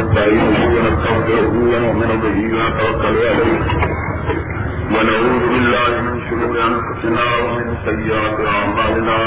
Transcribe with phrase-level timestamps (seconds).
[0.00, 3.60] ونستعينه ونستغفره ونؤمن به ونتوكل عليه.
[4.94, 9.18] ونعوذ بالله من شرور انفسنا ومن سيئات اعمالنا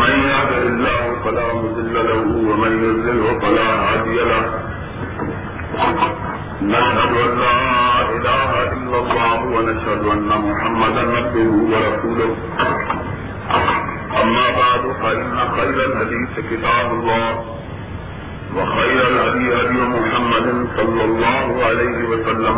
[0.00, 4.44] من يهده الله فلا مضل له ومن يضلله فلا هادي له.
[6.72, 7.60] نشهد ان لا
[8.16, 12.30] اله الا الله ونشهد ان محمدا عبده ورسوله.
[14.22, 17.28] اما بعد فان خير الحديث كتاب الله.
[18.56, 22.56] وخير الهدي هدي محمد صلى الله عليه وسلم.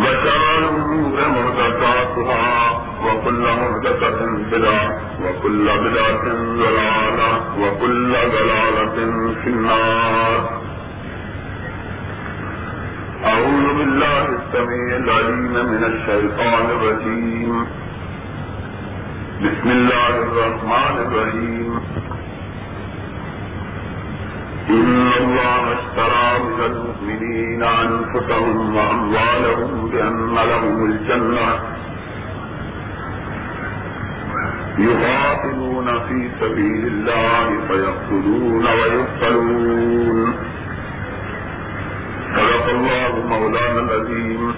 [0.00, 2.48] وشر الامور محدثاتها
[3.06, 4.20] وكل محدثة
[4.52, 4.86] بدعة
[5.24, 6.24] وكل بدعة
[6.62, 7.30] ضلالة
[7.62, 8.96] وكل ضلالة
[9.42, 10.40] في النار.
[13.24, 17.66] أعوذ بالله السميع العليم من الشيطان الرجيم.
[19.44, 21.80] بسم الله الرحمن الرحيم.
[24.70, 31.48] إن الله اشترى من المؤمنين أنفسهم وأموالهم بأن لهم الجنة
[34.78, 40.34] يقاتلون في سبيل الله فيقتلون ويقتلون
[42.36, 44.52] صدق الله مولانا العظيم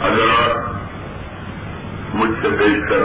[0.00, 0.56] حضرات
[2.14, 3.04] مجھ سے بیچ کر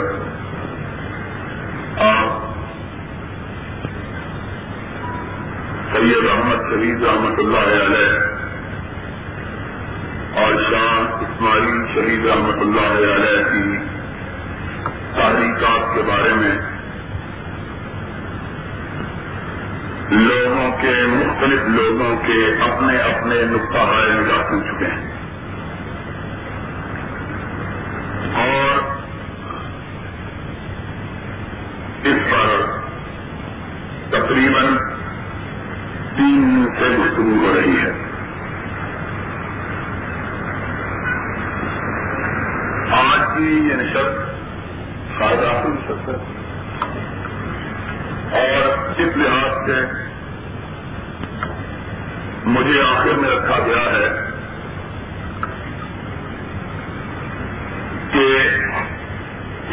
[2.07, 2.48] آپ
[5.93, 8.09] سید احمد شہید رحمت اللہ علیہ،
[10.41, 13.77] اور شاہ اسماعیل شہید رحمت اللہ علیہ کی
[15.15, 16.55] تحریکات کے بارے میں
[20.11, 25.07] لوگوں کے، مختلف لوگوں کے اپنے اپنے نقطہ نگاہ پوچھ چکے ہیں۔
[28.43, 28.77] اور
[32.11, 32.55] اس پر
[34.11, 34.77] تقریباً
[36.17, 37.91] تین سے گفتگو ہو رہی ہے
[42.97, 44.17] آج کی یہ نشست
[45.19, 46.17] فائدہ نشست ہے
[48.39, 48.67] اور
[49.03, 49.79] اس لحاظ سے
[52.55, 54.07] مجھے آخر میں رکھا گیا ہے
[58.13, 58.25] کہ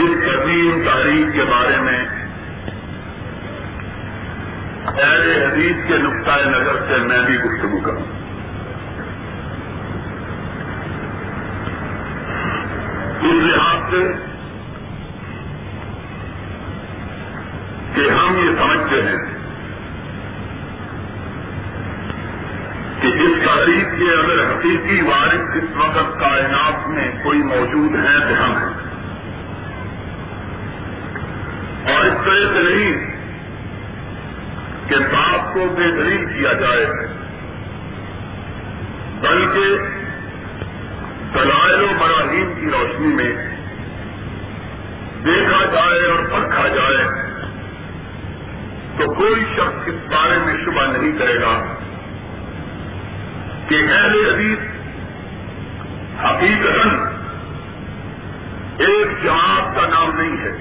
[0.04, 2.04] اس قدیم تاریخ کے بارے میں
[4.88, 8.04] اہل حدیث کے نقطۂ نظر سے میں بھی گفتگو کروں
[13.22, 14.03] اس لحاظ سے
[17.95, 19.21] کہ ہم یہ سمجھتے ہیں
[23.00, 28.34] کہ اس تاریخ کے اگر حقیقی وارث اس وقت کائنات میں کوئی موجود ہے تو
[28.45, 28.75] ہم ہیں
[31.92, 33.15] اور اس طرح سے نہیں
[34.89, 36.84] کہ باپ کو بے دلیل کیا جائے
[39.22, 39.66] بلکہ
[41.34, 43.33] دلائل و براہیم کی روشنی میں
[45.25, 47.03] دیکھا جائے اور پرکھا جائے
[48.98, 51.54] تو کوئی شخص اس بارے میں شبہ نہیں کرے گا
[53.69, 54.62] کہ اہل حدیث
[56.25, 56.78] حقیقت
[58.86, 60.54] ایک جماعت کا نام نہیں ہے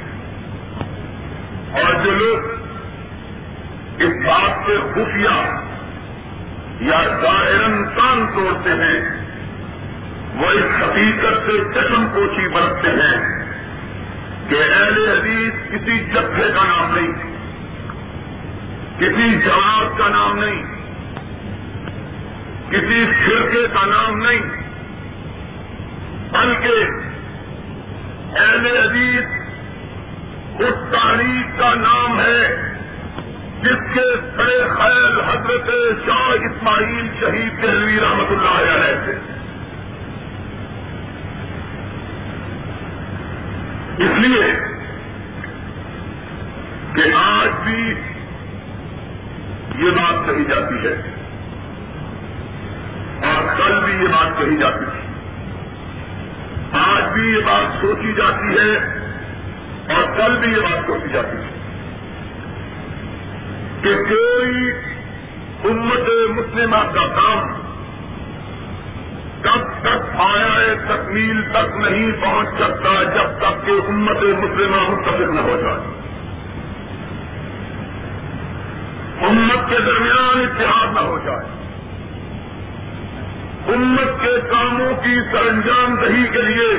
[1.82, 2.54] اور جو لوگ
[4.06, 5.38] اس بات سے خفیہ
[6.82, 9.00] یا ظاہر کان توڑتے ہیں،
[10.36, 13.18] وہ اس حقیقت سے چشم پوچھی برتتے ہیں
[14.50, 17.14] کہ اہل حدیث کسی جتھے کا نام نہیں،
[19.00, 20.62] کسی جماعت کا نام نہیں،
[22.70, 24.54] کسی فرقے کا نام نہیں،
[26.32, 26.76] بلکہ
[28.36, 32.75] اہل حدیث اس تاریخ کا نام ہے
[33.62, 34.04] جس کے
[34.38, 35.70] سڑے خیل حضرت
[36.06, 39.14] شاہ اسماعیل شہید دہلوی رحمت اللہ علیہ تھے۔
[43.98, 44.52] اس لیے
[46.94, 47.94] کہ آج بھی
[49.86, 50.94] یہ بات کہی جاتی ہے
[53.32, 55.04] اور کل بھی یہ بات کہی جاتی تھی
[56.80, 58.78] آج بھی یہ بات سوچی جاتی ہے
[59.96, 61.55] اور کل بھی یہ بات سوچی جاتی تھی
[63.82, 64.72] کہ کوئی
[65.64, 67.66] امت مسلمہ کا کام
[69.42, 75.40] کب تک آیا تکمیل تک نہیں پہنچ سکتا جب تک کہ امت مسلمہ متفق نہ
[75.40, 75.80] ہو جائے۔
[79.22, 81.46] امت کے درمیان اتحاد نہ ہو جائے۔
[83.74, 86.74] امت کے کاموں کی سر انجام دہی کے لیے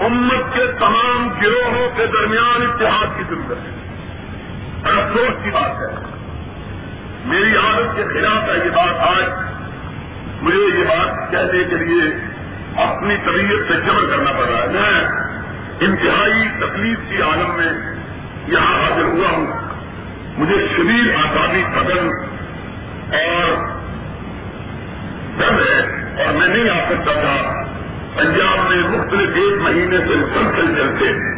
[0.00, 3.87] امت کے تمام گروہوں کے درمیان اتحاد کی ضرورت ہے۔
[4.84, 6.18] اور افسوس کی بات ہے۔
[7.24, 9.24] میری عادت کے خلاف ہے یہ بات آج۔
[10.42, 12.14] مجھے یہ بات کہنے کے لیے
[12.76, 15.10] اپنی طبیعت سے جمع کرنا پڑ رہا ہے۔ میں
[15.80, 17.72] انتہائی تکلیف کی عالم میں
[18.46, 19.46] یہاں حاضر ہوا ہوں۔
[20.36, 22.08] مجھے شریر آزادی قدم
[23.12, 23.64] اور
[25.38, 25.80] ڈر ہے
[26.24, 27.62] اور میں نہیں آ سکتا تھا۔
[28.16, 31.37] پنجاب میں مختلف ایک مہینے سے مسلسل چلتے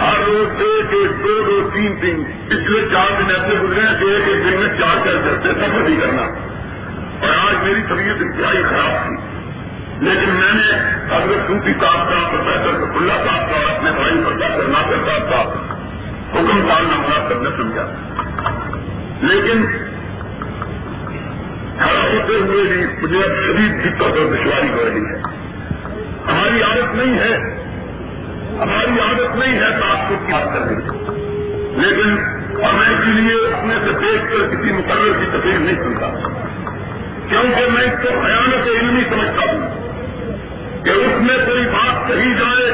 [0.00, 4.28] ہر روز ایک ایک دو دو تین تین پچھلے چار دن ایسے گزرے کہ ایک
[4.28, 6.22] ایک دن میں چار چار چلتے سفر نہیں کرنا۔
[7.20, 9.16] اور آج میری طبیعت انتہائی خراب تھی۔
[10.00, 10.72] لیکن میں نے
[11.16, 15.40] حضرت صوفی صاحب کا، پروفیسر اللہ صاحب کا اور اپنے بھائی پروفیسر ناصر صاحب کا
[16.32, 17.84] حکم ڈالنا مراد کرنا سمجھا۔
[19.20, 19.66] لیکن
[21.78, 25.18] کھڑا ہوتے ہوئے بھی مجھے اب شدید دقت اور دشواری ہو رہی ہے۔
[26.32, 27.61] ہماری عادت نہیں ہے
[28.62, 30.98] ہماری عادت نہیں ہے تو آپ کو کیا کرنے کی
[31.80, 32.18] لیکن
[32.64, 36.08] اور میں اسی لیے اپنے سے دیکھ کر کسی مقرر کی تقریر نہیں سنتا۔
[37.28, 39.82] کیونکہ میں اس کو خیانت علمی سمجھتا ہوں
[40.84, 42.70] کہ اس میں کوئی بات کہی جائے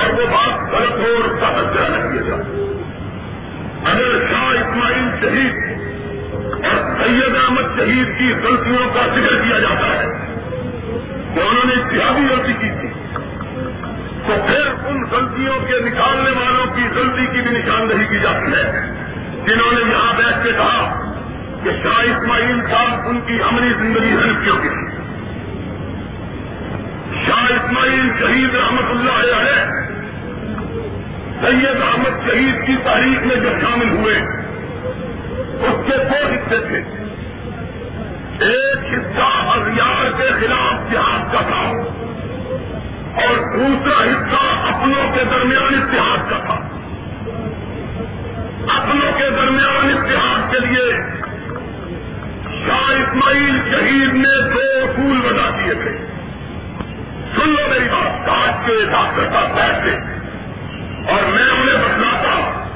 [0.00, 2.42] اور وہ بات غلط ہو اور اس کا درجہ نہ کیا جائے۔
[3.84, 5.80] اگر شاہ اسماعیل شہید
[6.64, 10.06] اور سید احمد شہید کی غلطیوں کا ذکر کیا جاتا ہے،
[11.34, 12.99] تو انہوں نے اتحادی غلطی کی تھی۔
[14.26, 18.90] تو پھر ان غلطیوں کے نکالنے والوں کی غلطی کی بھی نشاندہی کی جاتی ہے۔
[19.46, 21.12] جنہوں نے یہاں بیٹھ کے کہا
[21.64, 24.96] کہ شاہ اسماعیل صاحب ان کی عملی زندگی ہلکیوں کی تھی
[27.26, 29.80] شاہ اسماعیل شہید رحمت اللہ ہے
[31.40, 34.14] سید احمد شہید کی تاریخ میں جو شامل ہوئے،
[35.60, 36.78] اس کے دو حصے تھے۔
[38.40, 41.69] ایک حصہ ہزار کے خلاف جہاد کا تھا۔
[43.60, 46.54] دوسرا حصہ اپنوں کے درمیان اتحاد کا تھا۔
[48.78, 50.92] اپنوں کے درمیان اتحاد کے لیے
[52.44, 56.06] شاہ اسماعیل شہید نے دو اصول بتا دیے تھے۔
[57.36, 59.90] سن لو میری بات کاٹ کے ڈاکٹر صاحب بیٹھتے۔
[61.12, 62.66] اور میں انہیں بتلاتا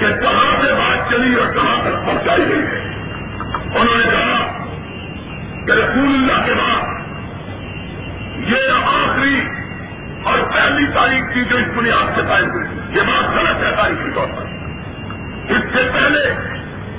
[0.00, 2.94] کہ کہاں سے بات چلی اور کہاں تک پہنچائی گئی۔ ہے
[3.80, 4.64] انہوں نے کہا
[5.66, 6.93] کہ رسول اللہ کے بعد
[8.36, 9.48] یہ آخری
[10.24, 12.66] اور پہلی تاریخ کی جو اس بنیاد سے قائم ہوئی۔
[12.96, 14.42] یہ بات غلط ہے تاریخی طور پر۔
[15.52, 16.54] اس سے پہلے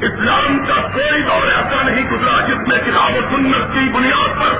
[0.06, 4.58] اسلام کا کوئی دور ایسا نہیں گزرا جس میں کتاب و سنت کی بنیاد پر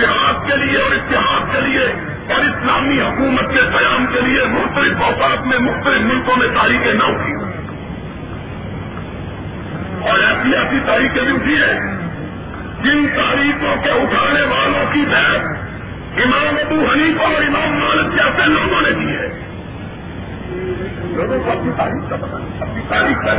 [0.00, 1.84] جہاد کے لیے اور اتحاد کے لیے
[2.34, 7.04] اور اسلامی حکومت کے قیام کے لیے مختلف اوقات میں مختلف ملکوں میں تاریخیں نہ
[7.04, 7.32] اٹھی۔
[10.10, 11.80] اور ایسی ایسی تاریخیں بھی اٹھی ہیں
[12.82, 15.63] جن تاریخوں کے اٹھانے والوں کی بحث
[16.22, 19.28] امام ابو حنیفہ اور امام مالک جیسے لوگوں نے دی ہے۔
[21.16, 23.32] لوگوں کو اپنی تاریخ کا پتا اپنی تاریخ کا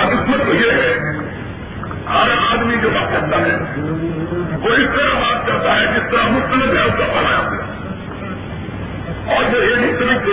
[0.00, 0.92] اور اس میں تو یہ ہے،
[2.08, 3.56] ہر آدمی جو بات کرتا ہے،
[4.62, 9.44] وہ اس طرح بات کرتا ہے جس طرح مسلم ہے اس کا پڑھایا ہوا اور
[9.52, 10.30] جو یہ نہیں سمجھتے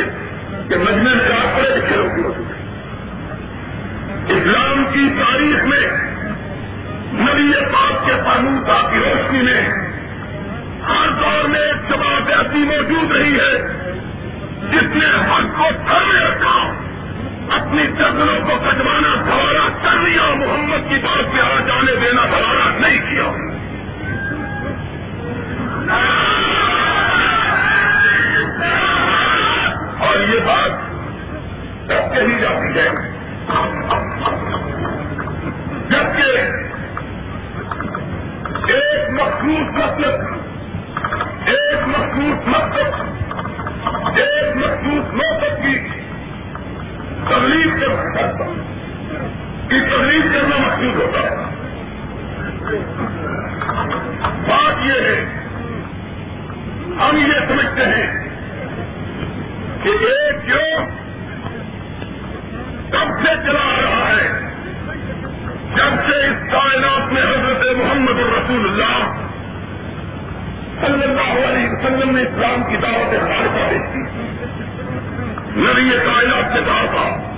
[0.70, 2.62] کہ مجمے میں آپ پڑھے لکھے لوگ ہو چکے
[4.34, 5.88] اسلام کی تاریخ میں
[7.14, 9.62] نبی پاک کے قانون کا کی روشنی میں
[10.90, 13.58] ہر دور میں ایک جماعت ایسی موجود رہی ہے
[14.72, 16.74] جس نے حق کو کر رکھا
[17.50, 22.78] اپنی چندروں کو کٹوانا سوارا کر لیا، محمد کی بات پہ آ جانے دینا سوارا
[22.80, 23.24] نہیں کیا۔
[30.08, 30.72] اور یہ بات
[31.90, 33.13] کب کہی جاتی ہے۔
[35.90, 36.38] جبکہ
[38.72, 40.43] ایک مخصوص مطلب
[41.46, 43.02] ایک مخصوص مقصد،
[44.20, 45.80] ایک مخصوص مقصد کی
[47.30, 48.54] تبلیغ کرنا
[49.70, 51.36] کی تبلیغ کرنا مقصود ہوتا ہے۔
[54.48, 55.26] بات یہ ہے،
[57.00, 58.30] ہم یہ سمجھتے ہیں
[59.84, 60.78] کہ ایک جو
[62.92, 64.40] کب سے چلا آ رہا ہے؟
[65.76, 69.23] جب سے اس کائنات میں حضرت محمد الرسول اللہ
[70.82, 74.00] صلی اللہ علیہ وسلم نے اسلام کی دعوت خالصہ پیش کی۔
[75.56, 77.34] نبی کائنات سے کہا تھا،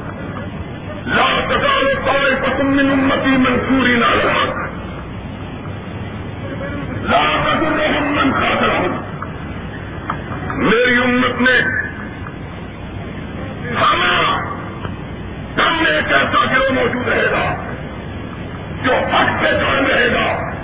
[1.05, 4.65] لا تزال طائفة من امتی منصوری نہ لڑا
[7.01, 9.01] لا تضرهم من خاطرهم۔
[10.57, 11.61] میری امت میں
[13.75, 14.43] ہمارا
[15.55, 17.55] کم ایک ایسا گروہ موجود رہے گا
[18.83, 20.54] جو حق سے کام رہے گا۔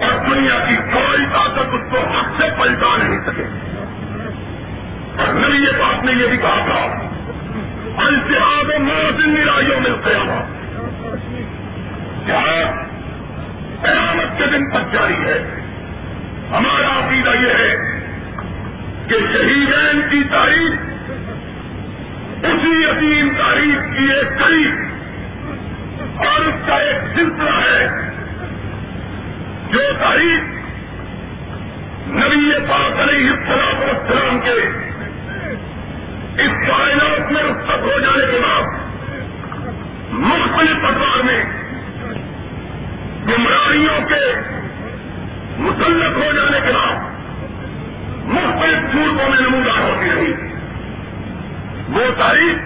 [0.00, 3.44] اور دنیا کی کوئی طاقت اس کو حق سے پلٹا نہیں سکے
[5.22, 7.08] اور نبی یہ بات نے یہ بھی کہا تھا
[8.04, 10.58] التحاد و موت نرائیوں میں قیامت
[12.26, 12.72] کیا
[13.82, 15.38] قیامت کے دن تک جاری ہے۔
[16.50, 17.76] ہمارا عقیدہ یہ ہے
[19.08, 20.72] کہ شہیدین کی تاریخ،
[22.44, 24.74] اسی عظیم تاریخ کی ایک قریب،
[26.16, 28.09] اور اس کا ایک سلسلہ ہے۔
[29.72, 30.42] جو تاریخ
[32.06, 34.68] نبی پاک علیہ السلام السلام کے
[36.42, 38.62] اس کائنات میں رخصت ہو جانے کے بعد
[40.12, 41.44] مختلف ادوار میں
[43.28, 44.32] گمراہیوں کے
[45.58, 46.96] مسلط ہو جانے کے بعد
[48.24, 50.32] مختلف صورتوں میں نمودار ہوتی رہی۔
[51.88, 52.56] وہ تاریخ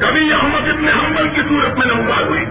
[0.00, 2.44] کبھی احمد ابن حمل کی صورت میں نمودار ہوئی۔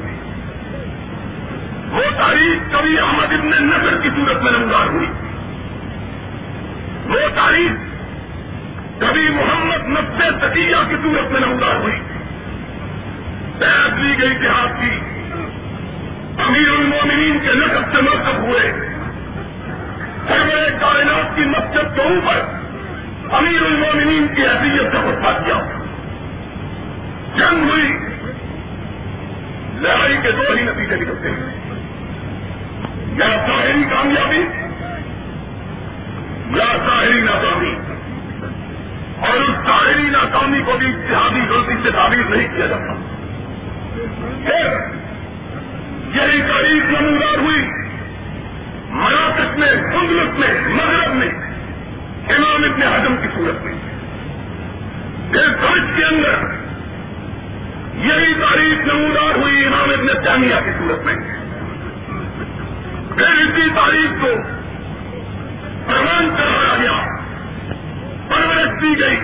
[1.97, 5.07] وہ تاریخ کبھی احمد ابن نظر کی صورت میں نمودار ہوئی۔
[7.05, 7.71] وہ تاریخ
[9.01, 11.99] کبھی محمد نبے تقیہ کی صورت میں نمودار ہوئی۔
[13.59, 14.99] بیعت لی گئی اتحاد کی۔
[16.43, 18.71] امیر المومنین کے نقب سے مرکب ہوئے۔
[20.27, 22.35] سرور کائنات کی مسجد کے اوپر
[23.31, 25.59] امیر المومنین کی حیثیت کا خطبہ کیا۔
[27.35, 27.89] جنگ ہوئی۔
[29.81, 31.56] لڑائی کے دو ہی نتیجے نکلتے ہیں۔
[33.17, 34.45] یا ظاہری کامیابی،
[36.57, 37.75] یا ظاہری ناکامی۔
[39.19, 42.93] اور اس ظاہری ناکامی کو بھی اتحادی غلطی سے تعبیر نہیں کیا جاتا۔
[44.45, 44.77] پھر
[46.15, 47.69] یہی تاریخ نمودار ہوئی
[48.89, 51.29] مراکش میں کندلت میں، مغرب میں،
[52.35, 53.73] امام ابن حجم کی صورت میں۔
[55.31, 56.35] پھر فرش کے اندر
[57.95, 61.36] یہی تاریخ نمودار ہوئی، امام ابن تیمیہ کی صورت میں۔
[63.87, 64.35] تاریخ کو
[65.87, 67.05] پروان کرایا گیا۔
[68.29, 69.17] پرورش دی گئی۔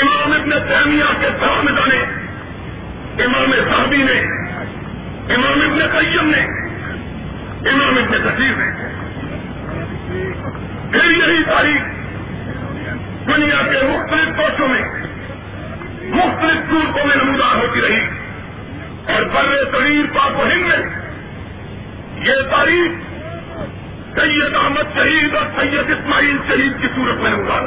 [0.00, 2.02] امام ابن تیمیہ کے سامنے نے،
[3.24, 4.20] امام صاحبی نے،
[5.34, 6.46] امام ابن قیم نے،
[7.70, 8.70] امام ابن کثیر نے۔
[10.92, 11.80] پھر یہی تاریخ
[13.26, 14.82] دنیا کے مختلف کوشوں میں،
[16.02, 18.06] مختلف صورتوں میں نمودار ہوتی رہی۔
[19.12, 21.01] اور بر طویل پاک و ہند میں
[22.22, 22.92] یہ تاریخ
[24.18, 27.62] سید احمد شہید اور سید اسماعیل شہید کی صورت میں نمودار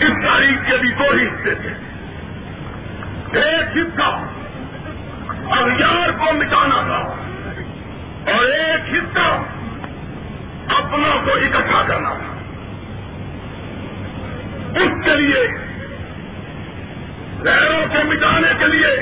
[0.00, 1.70] اس تاریخ کے بھی دو ہی حصے تھے۔
[3.40, 4.26] ایک حصہ
[5.50, 7.16] اغیار کو مٹانا تھا
[8.32, 9.42] اور ایک حصہ
[10.74, 12.34] اپنوں کو اکٹھا کرنا تھا۔
[14.80, 15.48] اس کے لیے
[17.42, 18.96] لہروں کو مٹانے کے لیے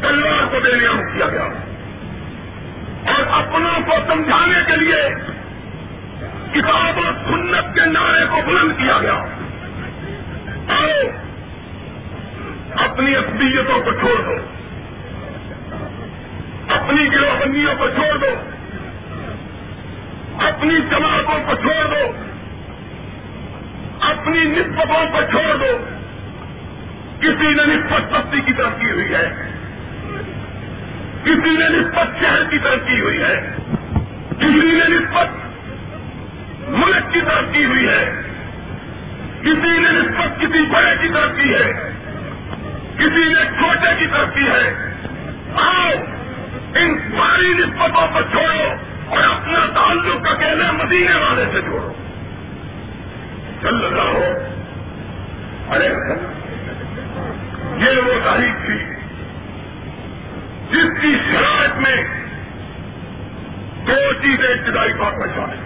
[0.00, 1.73] تلوار کو دینے کیا گیا۔
[3.06, 5.08] اور اپنوں کو سمجھانے کے لیے
[6.52, 9.24] کتاب اور سنت کے نعرے کو بلند کیا گیا۔
[10.68, 11.04] اور
[12.84, 14.36] اپنی اصلیتوں کو چھوڑ دو۔
[16.68, 18.26] اپنی گروہ بندیوں کو چھوڑ دو۔
[20.46, 22.12] اپنی جماعتوں کو چھوڑ دو۔
[24.00, 25.78] اپنی نسبتوں کو چھوڑ دو۔
[27.20, 29.53] کسی نے نسبت پستی کی طرف کی ہوئی ہے۔
[31.24, 33.56] کسی نے نسبت شہر کی طرف کی ہوئی ہے
[34.30, 35.28] کسی نے نسبت
[36.68, 38.22] ملک کی طرف کی ہوئی ہے
[39.42, 41.90] کسی نے نسبت کسی بڑے کی طرف کی ہے،
[42.96, 44.92] کسی نے چھوٹے کی طرف کی ہے۔
[45.54, 45.90] آؤ،
[46.74, 48.74] ان ساری نسبتوں کو چھوڑو
[49.08, 51.92] اور اپنا تعلق اکیلے مدینے والے سے جوڑو
[53.62, 54.24] چل رہا ہو
[55.68, 55.88] ارے
[57.76, 58.93] یہ وہ تاریخ تھی
[60.74, 61.96] جس کی شرائط میں
[63.86, 65.56] دو چیزیں ابتدائی طور پر شامل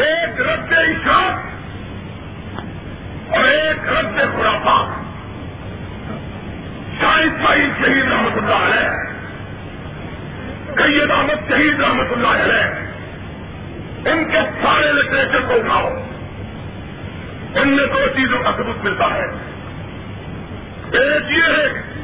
[0.00, 1.34] ایک رد اشاعت
[3.34, 5.04] اور ایک رد خرافات۔
[7.00, 8.90] شاہد بھائی شہید رحمت اللہ علیہ،
[10.76, 12.64] سید احمد شہید رحمت اللہ علیہ،
[14.12, 15.88] ان کے سارے لٹریچر کو اٹھاؤ۔
[17.54, 19.26] ان میں دو چیزوں کا ثبوت ملتا ہے۔
[20.92, 21.95] ایک یہ ہے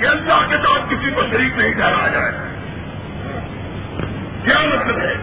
[0.00, 2.32] کہ اللہ کے ساتھ کسی کو شریک نہیں ٹھہرایا جائے۔
[4.44, 5.14] کیا مطلب ہے؟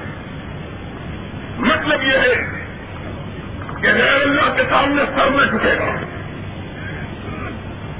[1.57, 2.65] مطلب یہ ہے
[3.81, 6.05] کہ غیر اللہ کے سامنے سر میں جھکے گا۔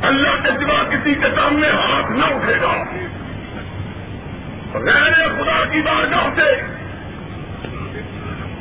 [0.08, 2.84] اللہ کے سوا کسی کے سامنے ہاتھ نہ اٹھے گا۔
[4.74, 6.62] غیر خدا کی بارگاہ سے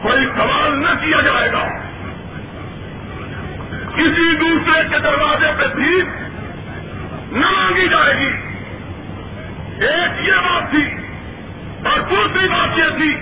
[0.03, 1.69] کوئی سوال نہ کیا جائے گا۔
[3.95, 6.24] کسی دوسرے کے دروازے پہ بھیک
[7.35, 8.31] نہ مانگی جائے گی۔
[9.87, 10.85] ایک یہ بات تھی
[11.85, 13.15] اور دوسری بات یہ تھی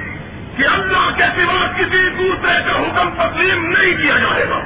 [0.57, 4.61] کہ اللہ کے سوا کسی دوسرے کا حکم تسلیم نہیں کیا جائے گا۔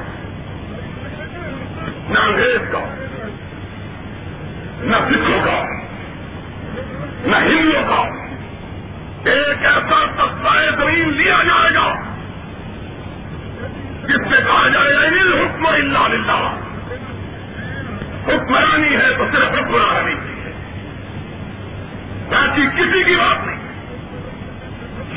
[2.08, 2.94] نہ انگریز کا،
[4.80, 5.62] نہ سکھوں کا،
[7.24, 8.26] نہ ہندوؤں کا۔
[9.30, 11.94] ایک ایسا سستا زمین لیا جائے گا
[14.04, 16.65] جس سے کہا جائے گا حکم اللہ للہ
[18.46, 20.52] حکمرانی ہے تو صرف حکمرانی کی ہے۔
[22.30, 23.56] باقی کسی کی بات نہیں۔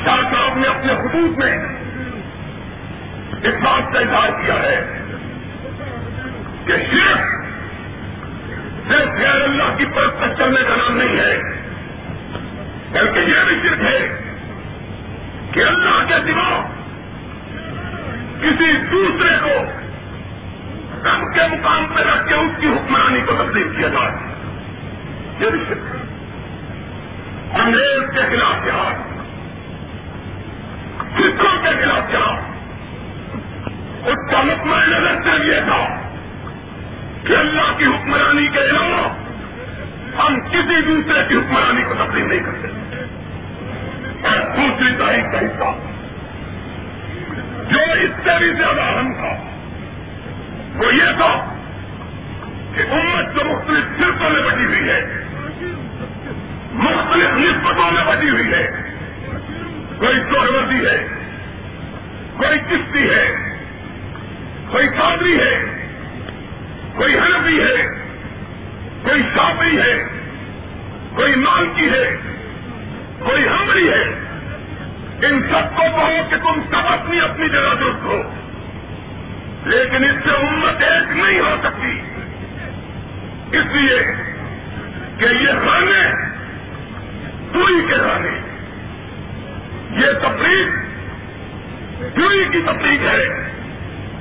[0.04, 1.56] شاہ صاحب نے اپنے خطوط میں
[3.42, 5.02] اس بات کا اظہار کیا ہے
[6.66, 7.18] کہ صرف
[8.88, 11.38] صرف غیر اللہ کی پرت تک چلنے کا نام نہیں ہے،
[12.92, 14.22] بلکہ یہ بھی صرف ہے
[15.52, 16.62] کہ اللہ کے دماغ
[18.42, 19.79] کسی دوسرے کو
[21.04, 24.10] کم کے مقام پہ رکھ کے اس کی حکمرانی کو تسلیم کیا جائے۔
[25.40, 25.74] یہ بھی
[27.52, 28.94] انگریز کے خلاف جہاد۔
[31.18, 32.40] سکھوں کے خلاف جہاد۔
[34.08, 36.10] اس کا مطمئن نظر یہ تھا
[37.26, 39.14] کہ اللہ کی حکمرانی کے علاوہ
[40.20, 42.68] ہم کسی دوسرے کی حکمرانی کو تسلیم نہیں کرتے۔
[44.28, 45.78] اور دوسری تاریخ کا حصہ۔
[47.70, 49.49] جو اس سے بھی زیادہ اہم تھا۔
[50.80, 51.54] وہ یہ تھا
[52.74, 55.00] کہ امت جو مختلف فرقوں میں بٹی ہوئی ہے،
[56.72, 58.70] مختلف نسبتوں میں بٹی ہوئی ہے،
[59.98, 61.06] کوئی سہروردی ہے،
[62.36, 63.36] کوئی کشتی ہے،
[64.70, 65.64] کوئی قادری ہے،
[66.96, 67.86] کوئی حنفی ہے،
[69.02, 70.04] کوئی شافی ہے،
[71.14, 72.16] کوئی مالکی ہے،
[73.18, 74.02] کوئی ہمری ہے۔
[75.26, 78.22] ان سب کو کہو کہ تم سب اپنی اپنی جگہ درست ہو۔
[79.64, 82.00] لیکن اس سے امت ایک نہیں ہو سکتی۔
[83.58, 83.98] اس لیے
[85.18, 86.12] کہ یہ خانے
[87.52, 88.50] پوری کے خانے۔
[89.90, 90.66] یہ تفریح
[92.16, 93.52] پوری کی تفریح ہے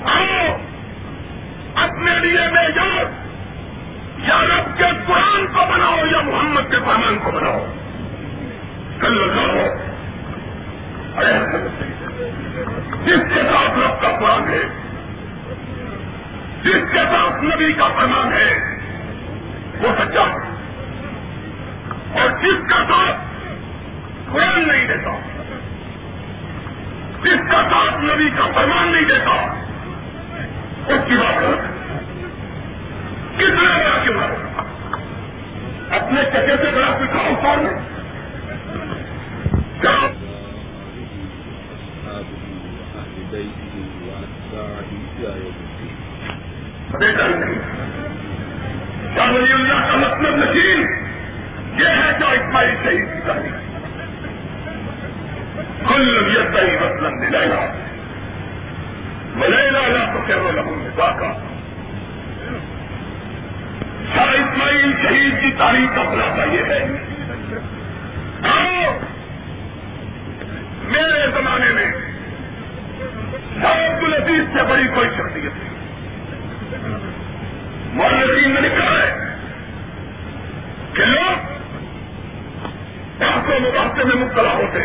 [0.03, 0.57] آؤ
[1.75, 3.25] اپنے لیے بے جان
[4.17, 7.65] یا رب کے قرآن کو بناؤ یا محمد کے فرمان کو بناؤ۔
[8.99, 9.65] کل لگاؤ
[13.05, 14.88] جس کے ساتھ رب کا قرآن ہے۔
[16.63, 18.49] جس کے ساتھ نبی کا فرمان ہے
[19.81, 20.23] وہ سچا
[22.13, 23.27] اور جس کا ساتھ
[24.31, 25.13] قرآن نہیں دیتا
[27.23, 29.35] جس کا ساتھ نبی کا فرمان نہیں دیتا
[30.87, 31.41] اس کی بات
[33.37, 34.21] کتنا بڑا کیوں
[35.89, 37.77] اپنے چچے سے بڑا سکھاؤ سال میں
[46.91, 47.59] بیٹا نہیں
[49.15, 50.83] شاملی اللہ کا مطلب نشین
[51.77, 53.53] یہ ہے جو اسماعیل شہید کی تاریخ۔
[55.89, 57.73] کل نبیت کا ہی مطلب ملے گا
[59.35, 61.33] ملینا لا تو کہہ لگوں نکا کا
[64.15, 66.85] شاہ اسماعیل شہید کی تاریخ کا خلاصہ یہ ہے۔
[70.83, 71.91] میرے زمانے میں
[73.61, 75.78] شاہ عبد العزیز سے بڑی کوئی شخصیت تھی
[77.93, 79.37] مولین نے لکھا ہے
[80.93, 81.47] کہ لوگ
[83.19, 84.79] بحثوں مباحثے میں مبتلا ہوتے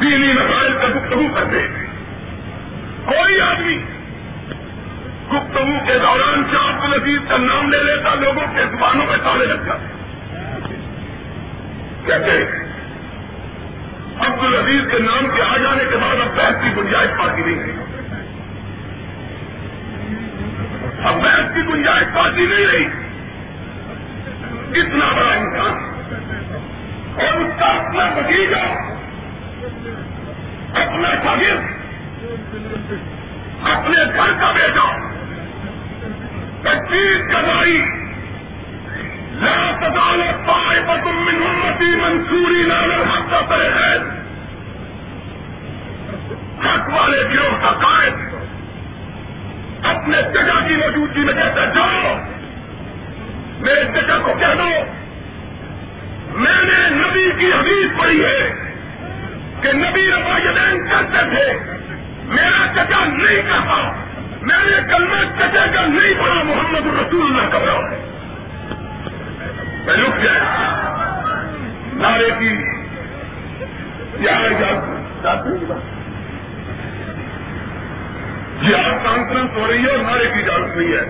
[0.00, 1.66] دینی مسائل کا گفتگو کرتے
[3.04, 3.78] کوئی آدمی
[5.32, 9.66] گفتگو کے دوران شاہ العزیز کا نام لے لیتا، لوگوں کے زبانوں میں تالے لگ
[9.66, 9.98] جاتے
[12.06, 12.30] کہتے
[14.20, 17.56] عبد العزیز کے نام کے آ جانے کے بعد اب بحث کی گنجائش پاتی نہیں
[17.56, 17.89] رہی۔
[21.04, 22.84] اب بحث کی گنجائش پاتی نہیں رہی۔
[24.80, 25.90] اتنا بڑا انسان۔
[27.14, 28.58] اور اس کا اپنا بتیجا
[30.82, 31.62] اپنا شاگرد۔
[33.62, 35.10] اپنے گھر کا بیٹا۔
[36.62, 37.82] پچیس کمائی
[39.42, 43.96] عدالت پائے بتم من امتی منصوری لال حق کا ہے
[46.64, 48.29] حق والے گروہ کا قائد۔
[49.82, 52.14] اپنے جگہ کی موجودگی میں کہتا جاؤ،
[53.60, 54.68] میرے جگہ کو کہہ دو،
[56.34, 58.50] میں نے نبی کی حدیث پڑھی ہے
[59.62, 61.46] کہ نبی روایتین کرتے تھے،
[62.26, 63.80] میرا چچا نہیں کہا
[64.42, 67.98] میں نے کلمہ چچا کا نہیں پڑھا، محمد رسول اللہ کا ہے
[69.86, 70.38] میں رک گیا
[71.94, 72.52] نعرے کی
[74.20, 74.70] یہاں
[78.62, 81.04] جی آج کانفرنس ہو رہی ہے اور نعرے کی اجازت نہیں ہے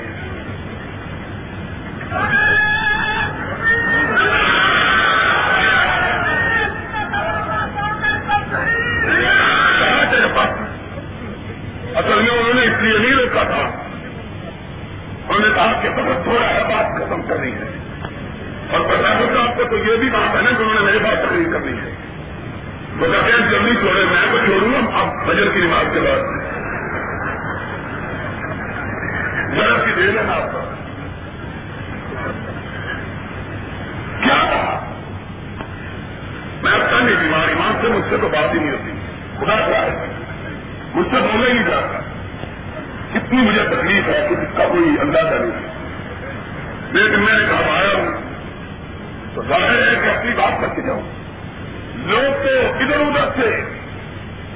[11.95, 13.63] اصل میں انہوں نے اس لیے نہیں روکا تھا
[15.29, 17.71] انہوں نے کہا کہ بہت تھوڑا ہے بات ختم کرنی ہے
[18.71, 21.19] اور پرشاسن صاحب کو تو یہ بھی بات ہے نا کہ انہوں نے میرے پاس
[21.27, 21.91] تقریر کرنی ہے
[23.01, 26.40] تو کہتے ہیں جلدی چھوڑے میں تو چھوڑوں گا اب بجر کی نماز کے بعد
[30.07, 30.75] ذرا آپ کا
[34.25, 34.93] کیا کہا؟
[36.63, 38.91] میں اچھا نہیں بیمار، ایمان سے مجھ سے تو بات ہی نہیں ہوتی۔
[39.39, 40.07] خدا کیا ہے؟
[40.95, 42.01] مجھ سے بولے ہی نہیں جاتا
[43.13, 45.71] کتنی مجھے تکلیف ہے، کچھ اس کا کوئی اندازہ نہیں۔
[46.93, 48.07] لیکن میں کہا آیا ہوں۔
[49.35, 51.03] تو ظاہر ہے کہ اپنی بات کر کے جاؤں۔
[51.95, 53.63] لوگ تو ادھر ادھر سے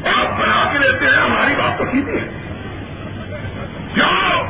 [0.02, 2.28] بات بنا کے لیتے ہیں، ہماری بات تو سیدھی ہے۔
[3.96, 4.42] جاؤ!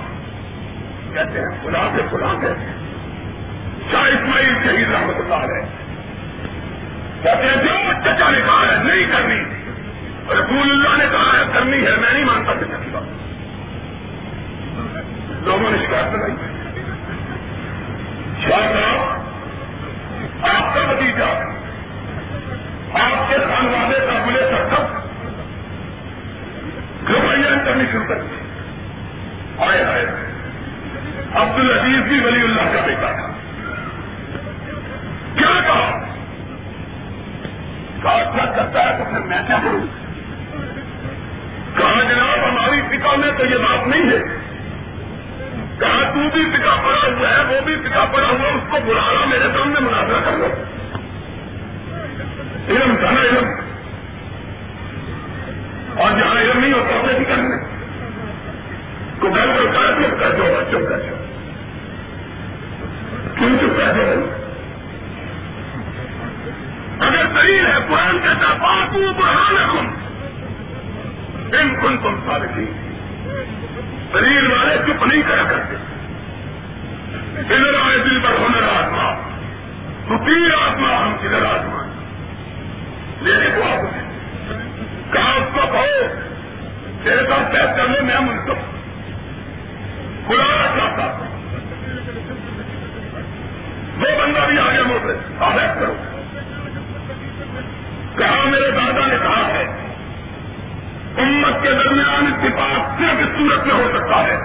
[1.15, 2.75] کہتے ہیں خدا سے خدا کہتے ہیں۔
[3.93, 5.67] شاہ اسماعیل شہید رحمت اللہ ہے
[7.23, 9.41] کہتے ہیں، جو چچا نے کہا ہے، نہیں کرنی۔
[10.35, 13.03] رسول اللہ نے کہا ہے، کرنی ہے۔ میں نہیں مانتا چچا کی بات۔
[15.45, 16.33] لوگوں نے شکایت لگائی
[18.43, 19.21] شاہ صاحب،
[20.55, 21.27] آپ کا بتیجا
[23.05, 24.83] آپ کے والے کا بلے سب
[27.11, 28.37] روپیہ کرنی شروع کر دی۔
[29.59, 30.24] آئے آئے۔
[31.35, 33.33] عبد العزیز بھی ولی اللہ کا بیٹا تھا
[35.37, 36.05] کیا کہا؟
[38.03, 39.87] کیا کرتا ہے تو پھر میں کیا کروں؟
[41.79, 44.19] کہا جناب، ہماری پتا میں تو یہ بات نہیں ہے۔
[45.79, 49.25] کہا تو بھی پکا پڑا ہوا ہے، وہ بھی پکا پڑا ہوا اس کو بلانا
[49.25, 50.47] میرے سامنے مناظرہ کر لو۔
[52.69, 53.49] علم تھا نا علم۔
[55.99, 57.57] اور جہاں علم نہیں ہوتا اسے بھی کرنے
[59.21, 61.24] تو گھر پر کہا چپ کر دو چپ کر دو۔
[63.39, 64.31] کیوں چپ کر دو
[67.01, 69.87] اگر صحیح ہے قرآن کہتا باپو بڑھانا کم
[71.53, 72.65] ان کن تم سارے
[74.13, 75.77] شریر والے چپ نہیں کرا کرتے۔
[77.39, 79.13] ادھر آئے دل پر ہنر آتما
[80.09, 80.15] تو
[80.61, 81.83] آتما ہم کدھر آتما
[83.21, 83.81] لینے کو آپ
[85.13, 86.07] کہا، اس کو کہو،
[87.03, 88.73] تیرے ساتھ طے کر لو میں منتخب
[90.27, 91.24] بلانا چاہتا
[93.99, 95.95] وہ بندہ بھی آگے مجھ سے آدیش کرو۔
[98.19, 99.63] کہا میرے دادا نے کہا ہے،
[101.19, 104.37] امت کے درمیان اتفاق صرف اس صورت میں ہو سکتا ہے۔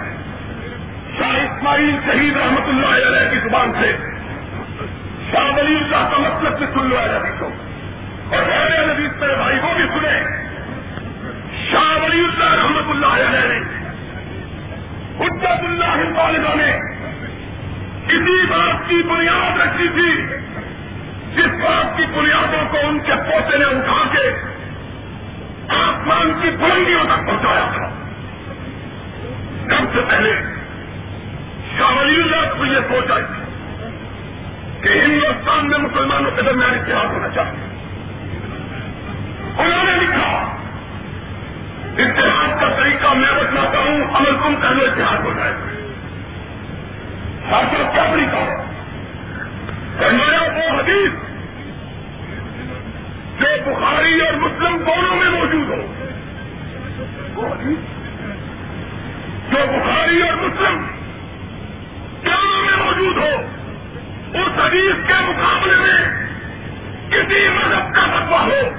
[1.19, 3.97] شاہ اسماعیل شہید رحمت اللہ علیہ کی زبان سے،
[5.31, 7.49] شاہ ولی اللہ کا مطلب سے سن لو علیہ کو۔
[8.29, 10.23] اور غیر نبیز میرے بھائی وہ بھی سنے
[11.71, 13.59] شاہ ولی اللہ رحمت اللہ علیہ نے
[15.19, 16.98] حجت اللہ طالبہ نے
[18.09, 20.25] کسی بات کی بنیاد رکھی تھی
[21.35, 24.29] جس بات کی بنیادوں کو ان کے پوتے نے اٹھا کے
[25.69, 27.89] آسمان کی بلندیوں تک پہنچایا تھا۔
[29.65, 30.41] سب سے پہلے
[31.77, 33.43] شاولی اللہ کو یہ سوچا تھی
[34.81, 37.65] کہ ہندوستان میں مسلمانوں کے درمیان اتحاد ہونا چاہیے۔
[39.57, 40.55] انہوں نے لکھا،
[41.97, 45.53] اتحاد کا طریقہ میں بتلاتا ہوں عمل تم کر لو اتحاد ہو جائے۔
[47.49, 48.55] ساتھ کیا طریقہ ہے؟
[49.99, 51.11] فرمایا وہ حدیث
[53.39, 55.93] جو بخاری اور مسلم دونوں میں موجود ہو۔
[57.33, 57.77] وہ حدیث
[59.51, 60.87] جو بخاری اور مسلم
[62.25, 63.45] دونوں میں موجود ہو۔
[64.33, 66.27] اس حدیث کے مقابلے میں
[67.09, 68.69] کسی مذہب کا فتوا ہو،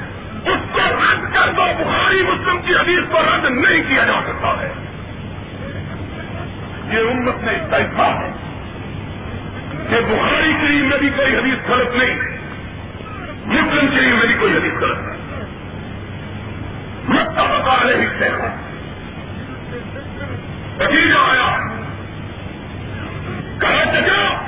[0.45, 4.49] اس کو رد کر دو۔ بخاری، مسلم کی حدیث کو رد نہیں کیا جا سکتا
[4.49, 4.73] ہے۔
[6.91, 8.20] یہ امت نے اتفاق
[9.91, 12.17] کہ بخاری کریم میں بھی کوئی حدیث غلط نہیں۔
[13.47, 15.21] مسلم کریم میں بھی کوئی حدیث غلط نہیں۔
[17.09, 18.29] متفقہ علیہ حصے
[20.85, 21.69] نتیجہ آیا۔
[23.61, 24.47] کہا چچا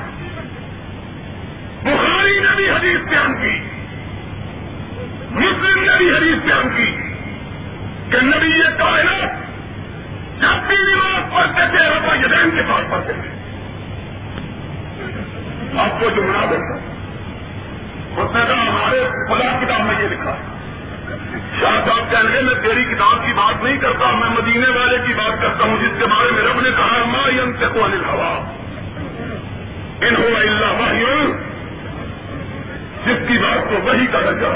[1.82, 3.60] بخاری نے بھی حدیث بیان کی،
[5.30, 6.96] مسلم نے بھی حدیث بیان کی
[8.10, 9.30] کہ نبی یہ کائنات
[10.40, 13.41] جب بھی نماز پڑھتے تھے رفا یدین کے پاس پڑھتے تھے۔
[15.78, 16.74] آپ کو جو بنا دیتا
[18.22, 20.36] اس نے کہا، ہمارے خدا کتاب میں یہ لکھا
[21.60, 25.42] شاہ صاحب کہنے میں تیری کتاب کی بات نہیں کرتا، میں مدینے والے کی بات
[25.42, 28.52] کرتا ہوں، جس کے بارے میں رب نے کہا، ما یم سے کو انل ہوا
[30.00, 30.92] ان ہو اللہ
[33.06, 34.46] جس کی بات کو وہی کا درجہ۔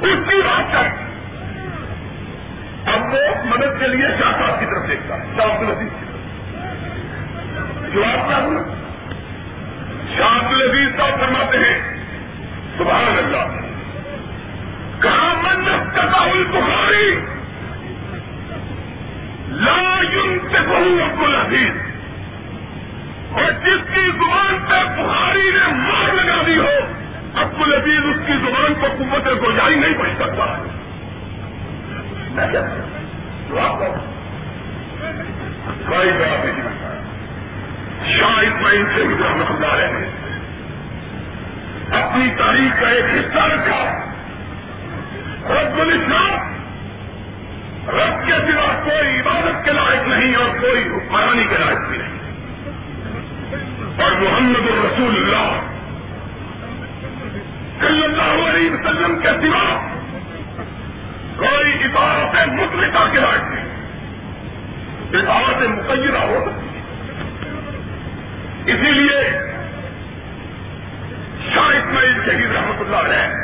[0.00, 0.84] اس کی بات کر۔
[2.92, 6.06] اب وہ مدد کے لیے شاہ صاحب کی طرف دیکھتا ہے، شاہ عبد العزیز کی
[6.06, 6.12] طرف۔
[7.94, 8.72] جواب کیا
[10.20, 12.04] ہوں عبد العزیز صاحب فرماتے ہیں۔
[12.78, 13.72] سبحان اللہ۔
[15.02, 17.20] کہاں منت کا البخاری،
[19.48, 21.72] لا یم سے بہو عبد العزیز
[23.32, 25.50] اور جس کی زبان پہ بخاری
[27.34, 30.56] ابو العزیز اس کی زبان پر قوت گوجائی نہیں پڑھ سکتا۔
[35.86, 36.62] کوئی جواب نہیں
[38.22, 40.10] شاہ اسماعیل سے بھی رحمت اللہ رہے
[42.00, 44.04] اپنی تاریخ کا ایک حصہ رکھا۔
[45.50, 46.52] رب الاسلام،
[47.88, 52.18] رب کے سوا کوئی عبادت کے لائق نہیں اور کوئی حکمرانی کے لائق بھی نہیں۔
[54.02, 55.60] اور محمد الرسول اللہ
[57.80, 59.86] صلی اللہ علیہ وسلم کے سوا
[61.36, 63.72] کوئی عبادت مطلقہ کے لائق نہیں۔
[65.22, 66.61] عبادت مقیرہ ہو سکتی
[68.66, 69.38] اسی لیے
[71.54, 73.34] شاہ اسماعیل شہید رحمت اللہ علیہ،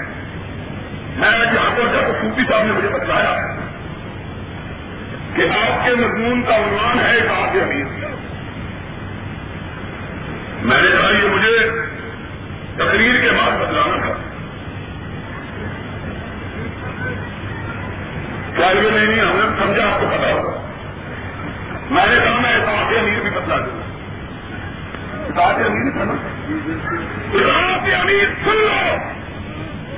[1.17, 3.37] میں جہاں پر جب صوفی صاحب نے مجھے بتلایا
[5.35, 7.85] کہ آپ کے مضمون کا عنوان ہے بات امیر
[10.63, 11.71] میں نے کہا، یہ مجھے
[12.77, 14.13] تقریر کے بعد بتلانا تھا۔
[18.57, 20.61] کیا یہ نہیں، ہم نے سمجھا، آپ کو پتا ہوگا۔
[21.91, 23.88] میں نے کہا، میں احساس امیر بھی بتلا دوں۔
[25.29, 26.13] احساس امیر تھا نا؟
[28.03, 28.97] امیر سن لو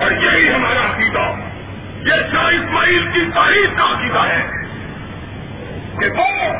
[0.02, 1.34] اور یہی ہمارا عقیدہ۔
[2.04, 4.46] یہ شاہ اسماعیل کی تاریخ کا عقیدہ ہے
[5.98, 6.52] کہ وہ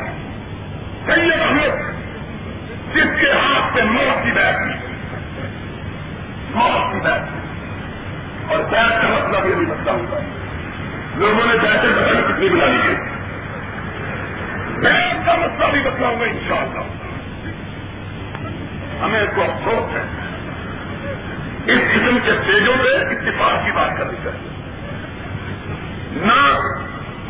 [1.05, 1.91] سید احمد
[2.95, 4.87] جس کے ہاتھ سے موت کی بیٹھ کی
[6.53, 7.23] موت کی بیٹھ
[8.51, 10.27] اور بیٹھ کا مطلب یہ بھی بتلا ہوتا ہے۔
[11.15, 12.95] لوگوں نے بیٹھے بتائی مطلب کتنی بنا لی ہے؟
[14.79, 17.10] بیٹھ کا مسئلہ بھی بتلاؤں گا ان شاء اللہ
[19.01, 20.03] ہمیں اس کو افسوس ہے۔
[21.73, 24.49] اس قسم کے اسٹیجوں پہ اتفاق کی بات کرنی چاہیے۔
[26.11, 26.57] نہ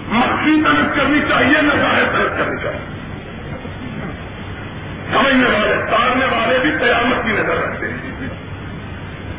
[0.07, 2.79] مکھی طرف کرنی چاہیے، نہ ظاہر طرف کرنی چاہیے۔
[5.11, 8.01] سمجھنے والے تارنے والے بھی قیامت کی نظر رکھتے ہیں۔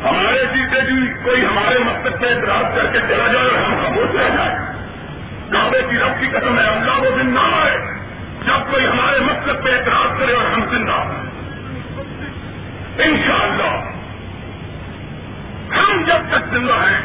[0.09, 4.15] ہمارے جیتے جی کوئی ہمارے مقصد پہ اعتراض کر کے چلا جائے اور ہم خاموش
[4.15, 4.59] رہ جائے۔
[5.53, 7.79] کعبے کی رب کی قدم ہے اللہ وہ دن نہ آئے۔
[8.47, 11.32] جب کوئی ہمارے مقصد پہ اعتراض کرے اور ہم زندہ ان
[12.99, 13.91] شاء اللہ
[15.77, 17.03] ہم جب تک زندہ ہیں،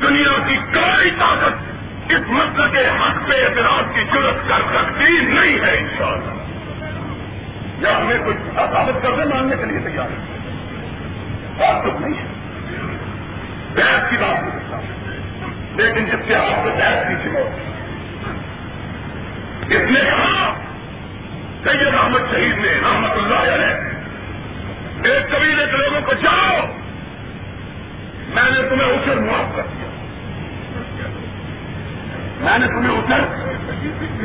[0.00, 5.58] دنیا کی کوئی طاقت اس مسئلہ کے حق پہ اعتراض کی ضرورت کر سکتی نہیں
[5.58, 6.34] ہے ان شاء اللہ
[7.78, 10.38] یا ہمیں کچھ ثابت کرنے مانگنے کے لیے تیار ہے
[11.58, 12.26] بات تو نہیں ہے۔
[13.74, 14.80] بحث کی بات نہیں کرتا
[15.76, 17.36] لیکن جس کے ہاتھ سے بحث کی تھی
[19.76, 20.54] اس نے کہا،
[21.64, 23.97] سید احمد شہید نے رحمت اللہ علیہ
[25.10, 26.66] ایک قبیلے کے لوگوں کو جاؤ۔
[28.28, 29.88] میں نے تمہیں اسے معاف کر دیا۔
[32.40, 34.24] میں نے تمہیں اسے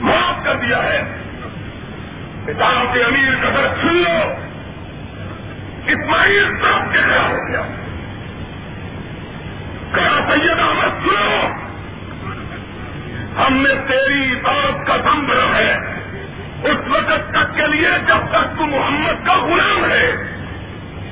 [0.00, 1.02] معاف کر دیا ہے۔
[2.46, 4.32] کتاب کے امیر کا در سن لو۔
[5.86, 7.62] اسماعیل صاحب کے خلاف ہو گیا۔
[9.94, 11.46] کہا سید احمد سنو۔
[13.46, 16.01] ہم نے تیری عبادت کا دم بنا ہے۔
[16.64, 20.12] اس وقت تک کے لیے جب تک تو محمد کا غلام ہے۔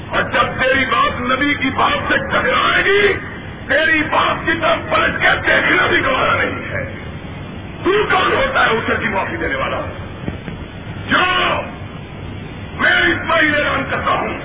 [0.08, 3.12] اور جب تیری بات نبی کی بات سے ٹکرائے گی،
[3.68, 6.94] تیری بات کی طرف پلٹ کے دیکھنا بھی گوارا نہیں ہے۔
[7.84, 9.80] تو کون ہوتا ہے اسے کی معافی دینے والا؟
[11.08, 11.18] جو
[12.80, 14.38] میں اس پر اعلان کرتا ہوں۔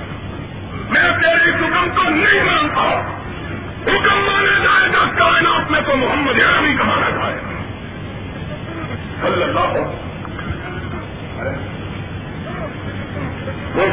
[0.90, 3.12] میں تیری حکم کو نہیں مانتا۔
[3.86, 7.62] حکم مانا جائے گا، کائنات میں تو محمد یعنی عربی کا مانا جائے۔ گا
[9.22, 10.05] صلی اللہ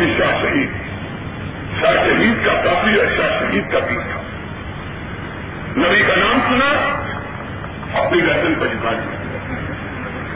[0.03, 0.71] بھی شاہ شہید
[1.81, 4.21] شاہ شہید کا کافی ہے شاہ شہید کا بھی تھا۔
[5.77, 6.71] نبی کا نام سنا،
[7.99, 8.91] اپنی گردن پر جتا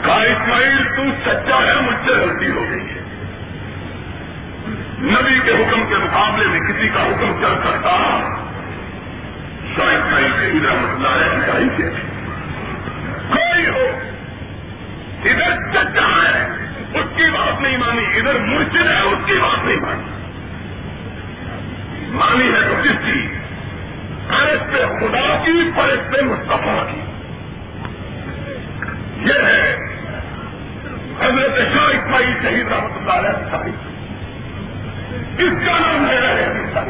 [0.05, 3.01] کہا، اسماعیل، تو سچا ہے، مجھ سے غلطی ہو گئی ہے۔
[4.99, 7.97] نبی کے حکم کے مقابلے میں کسی کا حکم چل سکتا۔
[9.75, 11.89] شاہ اسماعیل شہید رحمت اللہ علیہ سچائی سے
[13.29, 13.99] کوئی ہو،
[15.25, 19.77] ادھر سچا ہے۔ اس کی بات نہیں مانی، ادھر مرچد ہے، اس کی بات نہیں
[19.77, 20.03] مانی۔
[22.09, 23.27] مانی ہے تو کس کی؟
[24.27, 27.01] فرش خدا کی فرش مصطفیٰ کی۔
[29.17, 29.75] یہ ہے
[31.19, 33.71] حضرت شاہ اسماعیل شہید رحمت اللہ علیہ
[35.37, 36.87] اس کا نام ہے رہی صاحب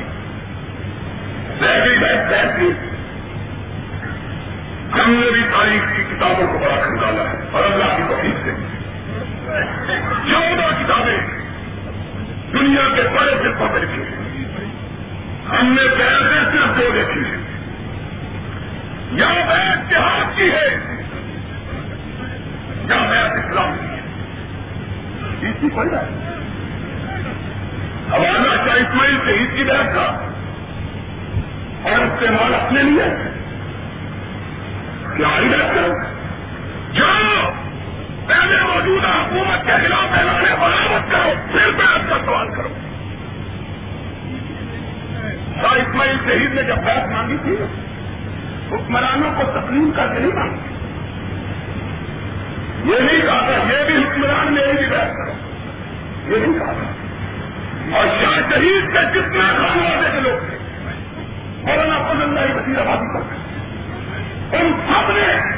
[1.63, 2.73] رہی بہت بہترین
[4.93, 8.76] ہم نے بھی تاریخ کی کتابوں کو بڑا کھنگالا ہے اور اللہ کی توفیق سے۔
[10.31, 11.17] چودہ کتابیں
[12.53, 14.27] دنیا کے بڑے فرقوں پہ لکھی ہیں۔
[15.49, 17.37] ہم نے پیسے صرف دو دیکھی ہے
[19.11, 20.79] یا بیت جہاد کی ہے،
[22.89, 23.97] یا بیت اسلام کی ہے۔
[25.49, 26.27] اس کی کوئی بات
[28.13, 30.31] ہمارا شاہ اسماعیل سے شہید کی بیت کا۔
[31.83, 33.03] اور استعمال اپنے لیے۔
[35.17, 35.93] کیا کرو
[36.93, 37.03] جو
[38.27, 42.67] پہلے موجودہ حکومت کے خلاف اعلان بغاوت کرو، پھر بحث کا سوال کرو
[45.61, 47.55] شاہ اسماعیل شہید نے جب بحث مانگی تھی،
[48.71, 50.77] حکمرانوں کو تسلیم کر کے نہیں مانگی
[52.91, 55.31] یہ نہیں کہا تھا، یہ بھی حکمران میں بھی بحث کرو۔
[56.33, 60.57] یہ نہیں کہا تھا۔ اور شاہ شہید کے کتنے خانوادے کے لوگ تھے،
[61.63, 63.35] مولانا فضل اللہ وزیر آبادی پر،
[64.55, 65.56] ان سب نے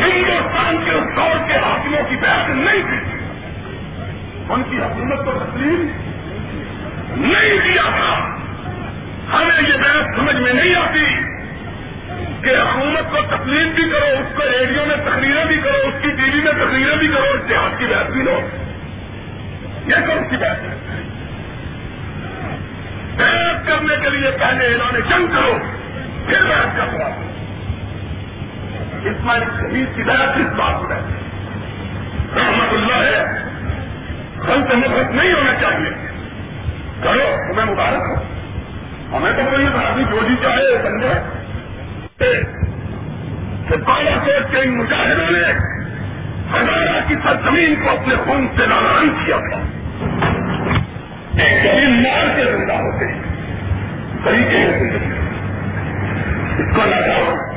[0.00, 3.18] ہندوستان کے اس دور کے حاکموں کی بحث نہیں کی
[4.48, 5.86] ان کی حکومت کو تسلیم
[7.16, 8.36] نہیں کیا تھا۔
[9.32, 11.06] ہمیں یہ بحث سمجھ میں نہیں آتی
[12.42, 16.10] کہ حکومت کو تکلیف بھی کرو، اس کو ریڈیو میں تقریریں بھی کرو، اس کی
[16.10, 18.40] ٹی وی میں تقریریں بھی کرو اتحاد کی بحث بھی لو
[19.86, 21.02] یہ کون سی بحث ہے؟
[23.16, 25.58] بحث کرنے کے لیے پہلے اعلان جنگ کرو،
[26.26, 27.25] پھر بحث کا
[29.08, 30.96] اسماعیل شہید کی بحث کس بات میں
[32.36, 33.24] رحمت اللہ ہے
[34.46, 35.90] خلط مفت نہیں ہونا چاہیے۔
[37.02, 38.22] کرو تمہیں مبارک ہو۔
[39.16, 41.36] ہمیں تو کوئی آدمی جو جی چاہے، سمجھے؟
[43.86, 45.52] بالا کوٹ کے ان مجاہدوں نے
[46.52, 49.58] ہزارہ کی سرزمین کو اپنے خون سے نالان کیا تھا۔
[51.42, 53.22] ایک زمین مار کے زندہ ہوتے ہیں۔
[54.24, 54.64] طریقے
[56.58, 57.55] اس کو لگاؤ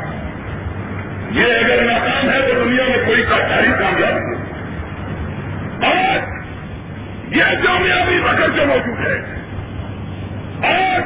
[1.31, 4.43] یہ اگر ناکام ہے تو دنیا میں کوئی کاٹاری کامیاب نہیں
[5.85, 6.39] اور
[7.35, 9.17] یہ کامیابی بکر جو موجود ہے۔
[10.63, 11.01] اور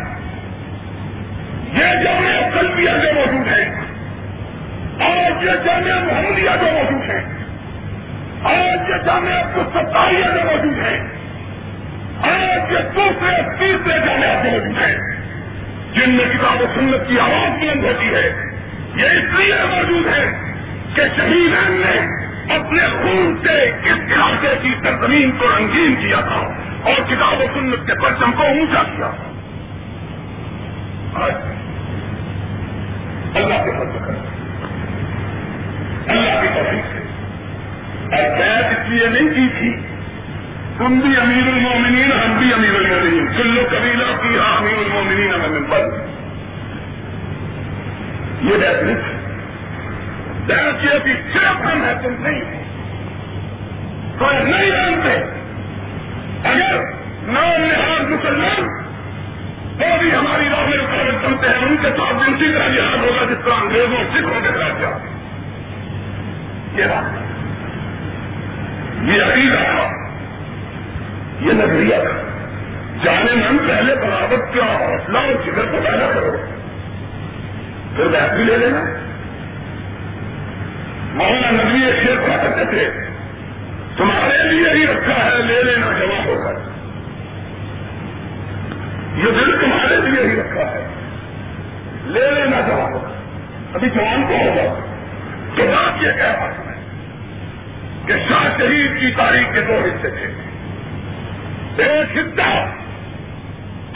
[1.73, 3.75] یہ جامع قلبیہ جو موجود ہے
[4.99, 7.23] آج یہ جامعہ محمدیہ جو موجود ہے
[8.43, 10.99] آج یہ جامعہ ستاریہ جو موجود ہے
[12.21, 14.97] آج یہ دوسرے تیسرے جامعہ جو موجود ہے
[15.93, 18.52] جن میں کتاب و سنت کی آواز بلند ہوتی ہے۔
[18.95, 20.25] یہ اس لیے موجود ہے
[20.95, 22.23] کہ شہید نے
[22.55, 26.47] اپنے خون سے اس علاقے کی سرزمین کو رنگین کیا تھا
[26.83, 29.11] اور کتاب و سنت کے پرچم کو اونچا کیا۔
[33.35, 34.13] اللہ کے فضل کر
[36.07, 37.03] اللہ کی توفیق سے۔
[38.15, 39.75] اور بیت اس لیے نہیں کی تھی
[40.77, 46.12] تم بھی امیر المومنین، ہم بھی امیر المومنین۔ کلو قبیلہ کی امیر المومنین ہمیں بند
[48.43, 49.23] یہ بیت نہیں تھی۔
[50.83, 52.41] یہ تھی صرف ہم ہے تم نہیں
[54.19, 55.13] تو نہیں جانتے۔
[56.43, 56.81] اگر
[57.27, 58.83] نام نہاد مسلمان
[59.73, 62.97] وہ بھی ہماری راہ میں رکاوٹ بنتے ہیں، ان کے ساتھ بھی اسی طرح یاد
[62.97, 64.97] ہوگا جس طرح انگریزوں سکھوں کے ساتھ کیا
[66.75, 67.23] یہ بات
[69.03, 69.87] یہ عقیدہ تھا
[71.39, 72.23] یہ نظریہ تھا
[73.03, 76.62] جانے من پہلے بغاوت کیا حوصلہ اور فکر کو پیدا کرو۔
[77.95, 78.83] پھر بیٹھ بھی لے لینا۔
[81.13, 82.89] مولانا نبی ایک شیر کھا کرتے تھے۔
[83.97, 86.73] تمہارے لیے ہی رکھا ہے، لے لینا جمع ہو کر
[89.17, 90.87] یہ دل تمہارے لیے ہی رکھا ہے۔
[92.05, 93.05] لے لینا چاہو
[93.73, 94.79] ابھی جوان کو ہوگا۔
[95.55, 96.73] تو بات یہ کہہ رہا ہے
[98.05, 100.33] کہ شاہ شہید کی تاریخ کے دو حصے تھے۔
[101.83, 102.65] ایک حصہ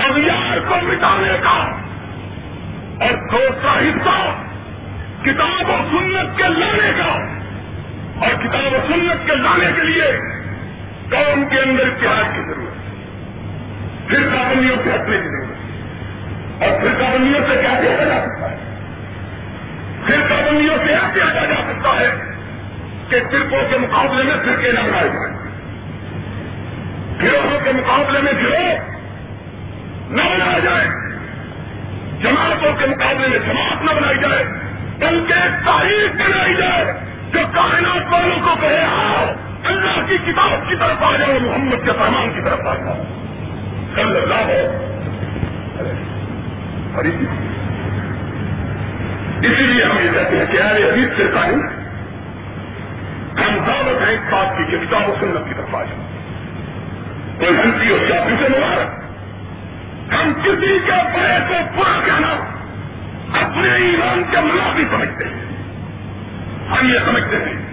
[0.03, 1.87] اغیار کو مٹانے کا۔
[2.99, 4.43] اور دوسرا حصہ
[5.23, 7.25] کتاب و سنت کے لانے کا
[8.25, 10.12] اور کتاب و سنت کے لانے کے لیے
[11.10, 13.05] قوم کے اندر اتحاد کی ضرورت ہے۔
[14.07, 15.57] پھر پابندیوں سے ہٹنے کی ضرورت
[16.63, 18.57] اور پھر پابندیوں سے کیا کیا جا سکتا ہے؟
[20.05, 22.10] پھر پابندیوں سے کیا کیا جا سکتا ہے
[23.10, 25.47] کہ فرقوں کے مقابلے میں فرقے نہ بنائے جائیں۔
[27.23, 28.97] گروہوں کے مقابلے میں گروہ
[30.10, 31.07] نہ بنایا جائے
[32.21, 34.43] جماعتوں کے مقابلے میں جماعت نہ بنائی جائے
[34.99, 36.86] بلکہ تاریخ بنائی جائے،
[37.34, 39.26] جو کائنات والوں کو کہے، آؤ،
[39.63, 43.03] اللہ کی کتاب کی طرف آ جاؤ، محمد کے فرمان کی طرف آ جاؤ۔
[43.95, 44.68] صلی اللہ
[49.41, 51.61] اسی لیے ہم یہ کہتے ہیں کہ یار عزیز سے تعلیم
[53.38, 56.03] ہم دعوت ہیں اس بات کی کہ کتاب و سنت کی طرف آ جائیں
[57.39, 58.97] کوئی ہنسی اور شاپی سے مبارک۔
[60.14, 62.58] ہم کسی کے بڑے کو پورا کہنا
[63.41, 65.47] اپنے ایمان کے منافی سمجھتے۔ ہیں
[66.70, 67.68] ہم یہ سمجھتے ہیں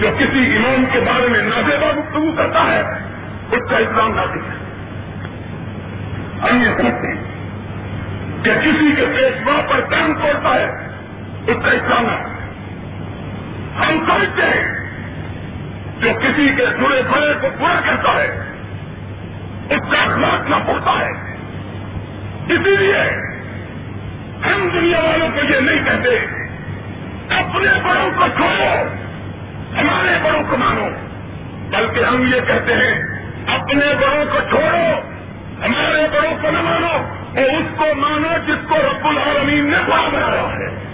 [0.00, 2.80] جو کسی ایمان کے بارے میں نازیبا گفتگو کرتا ہے،
[3.52, 4.66] اس کا اسلام نازک ہے۔
[6.42, 7.22] ہم یہ سمجھتے ہیں
[8.42, 10.64] کہ کسی کے پیشوا پر کام توڑتا ہے،
[11.46, 12.36] اس کا اسلام ہے۔
[13.78, 14.86] ہم سمجھتے ہیں
[16.00, 18.45] جو کسی کے جڑے بڑے کو برا کرتا ہے
[19.70, 21.10] اس کا اخلاق نہ ہوتا ہے۔
[22.54, 23.10] اسی لیے
[24.46, 26.16] ہم دنیا والوں کو یہ نہیں کہتے،
[27.34, 28.82] اپنے بڑوں کو چھوڑو،
[29.80, 30.88] ہمارے بڑوں کو مانو۔
[31.70, 32.94] بلکہ ہم یہ کہتے ہیں،
[33.46, 35.00] اپنے بڑوں کو چھوڑو،
[35.64, 40.08] ہمارے بڑوں کو نہ مانو، اور اس کو مانو جس کو رب العالمین نے بڑا
[40.12, 40.86] بنایا ہے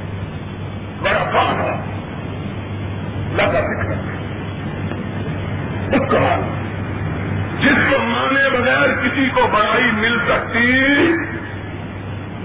[1.02, 1.92] بڑا کام ہے
[3.32, 4.10] لگا فکر
[5.94, 6.18] اس کو
[7.60, 10.66] جس کو مانے بغیر کسی کو بڑائی مل سکتی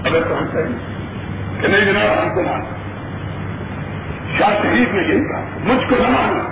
[0.04, 0.46] اگر کون
[1.60, 2.76] کہ نہیں جناب، ہم کو مانا
[4.38, 6.42] شاہ شریف نے یہی کہا، مجھ کو نہ مانا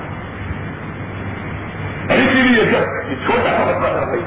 [2.08, 4.20] اور اسی لیے جب یہ چھوٹا سا بچہ تھا، بھائی،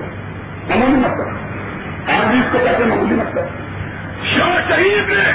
[0.70, 3.46] معمولی مطلب آج ہاں جی، اس کو کہتے معمولی مطلب
[4.26, 5.32] شاہ شہید نے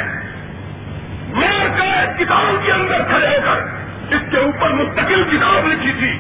[1.35, 6.13] مار کا کتاب کے اندر کھڑے ہو کر اس کے اوپر مستقل کتاب لکھی تھی،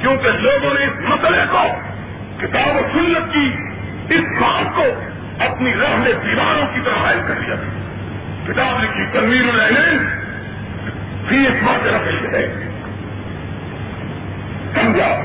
[0.00, 1.66] کیونکہ لوگوں نے اس مسئلے کو
[2.40, 3.48] کتاب و سنت کی
[4.08, 4.84] اس بات کو
[5.38, 7.54] اپنی رحم دیواروں کی طرح حائل کر لیا
[8.46, 9.98] کتاب لکھی، تنویر العین
[11.28, 12.68] فی اس بات رکھ ہے۔
[14.74, 15.22] سمجھا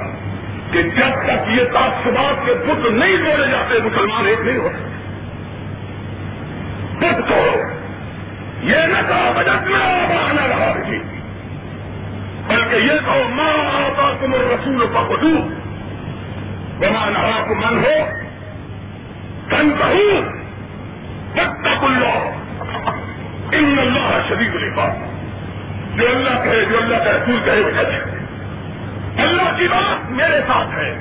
[0.71, 4.97] کہ جب تک یہ تعصبات کے بت نہیں توڑے جاتے، مسلمان ایک نہیں ہو سکتے
[6.99, 7.61] بت توڑو۔
[8.61, 10.99] یہ نہ کہا بجٹ میں آنا رہا رہی جی۔
[12.47, 15.49] بلکہ یہ کہو ماں آتا تم رسول کا بدو
[16.79, 18.26] بنا نہا کو من ہو
[19.49, 20.21] کن کہوں
[21.33, 22.29] تک اللہ۔
[23.51, 24.91] ان اللہ شریف لفاظ
[25.95, 28.09] جو اللہ کہے، جو اللہ کا رسول کہے، وہ سچ
[29.19, 30.95] اللہ کی بات میرے ساتھ ہے۔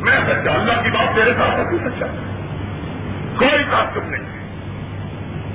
[0.00, 2.06] میں سچا اللہ کی بات میرے ساتھ ہے، تو سچا
[3.38, 4.22] کوئی تعصب نہیں۔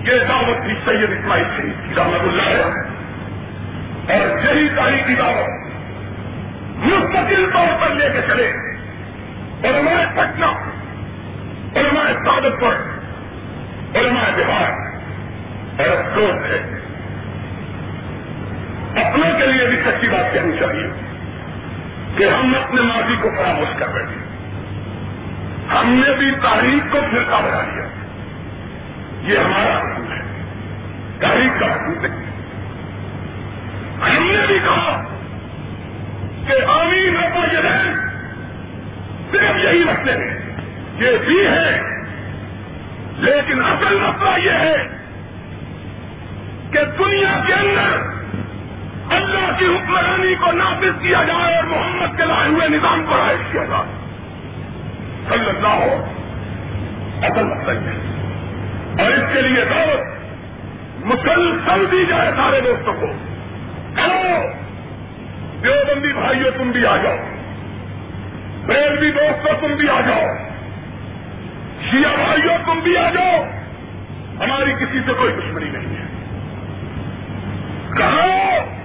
[0.02, 2.64] یہ دعوت تھی سید اسماعیل شریف کی، رحمت اللہ ہے
[4.18, 5.66] اور یہی تاریخی دعوت۔
[6.78, 8.52] مستقل طور پر لے کے چلے۔
[9.68, 10.46] اور ہمارے پٹنہ
[11.76, 12.14] اور ہمارے
[12.50, 12.76] پر
[13.98, 14.06] اور
[14.38, 14.72] بہار
[15.80, 16.82] اور افسوس ہے۔
[19.04, 20.88] اپنوں کے لیے بھی سچی بات کہنی چاہیے
[22.18, 24.26] کہ ہم اپنے ماضی کو فراموش کر رہے ہیں۔
[25.78, 27.88] ہم نے بھی تاریخ کو فرقہ بنا لیا۔
[29.22, 30.22] یہ ہمارا حکم ہے۔
[31.20, 32.26] تاریخ کا حکم نہیں
[34.02, 35.04] ہم نے بھی کہا
[36.48, 37.94] کہ آمین ربا یہ
[39.32, 40.45] صرف یہی مسئلے ہیں۔
[40.96, 41.96] یہ بھی ہے۔
[43.18, 44.76] لیکن اصل مسئلہ یہ ہے
[46.72, 48.16] کہ دنیا کے اندر
[49.16, 53.40] اللہ کی حکمرانی کو نافذ کیا جائے اور محمد کے لائے ہوئے نظام کو رائج
[53.52, 53.84] کیا جائے۔
[55.30, 56.06] صلی اللہ ہو۔
[57.22, 58.24] اصل مطلب ہے۔
[59.04, 60.00] اور اس کے لیے دعوت
[61.06, 63.06] مسلسل دی جائے سارے دوستوں کو۔
[63.96, 64.48] کرو
[65.64, 67.18] دیوبندی بھائیوں تم بھی آ جاؤ۔
[68.66, 70.45] بریلوی دوستوں تم بھی آ جاؤ۔
[71.92, 73.44] شیعہ بھائیوں تم بھی آ جاؤ۔
[74.44, 76.06] ہماری کسی سے کوئی دشمنی نہیں ہے۔
[77.98, 78.76] کہاں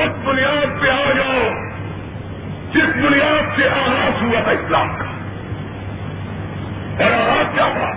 [0.00, 1.48] اس بنیاد پہ آ جاؤ
[2.72, 5.04] جس بنیاد سے آغاز ہوا تھا اسلام کا۔
[7.04, 7.90] اور آغاز کیا تھا؟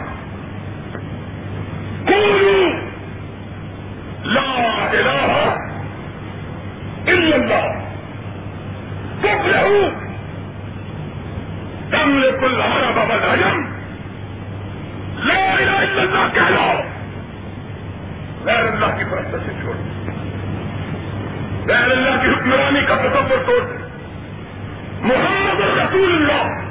[2.08, 2.68] کولو
[4.24, 5.56] لا الہ
[7.08, 7.88] الا اللہ۔
[9.22, 10.07] چپ رہو
[11.92, 13.64] تم نے کل ہمارا بابا راجم
[15.28, 16.82] لا الہ الا اللہ کہہ لو۔
[18.44, 19.76] غیر اللہ کی طرف سے چھوڑ۔
[21.68, 23.78] غیر اللہ کی حکمرانی کا تصور توڑ۔
[25.02, 26.68] محمد رسول اللہ۔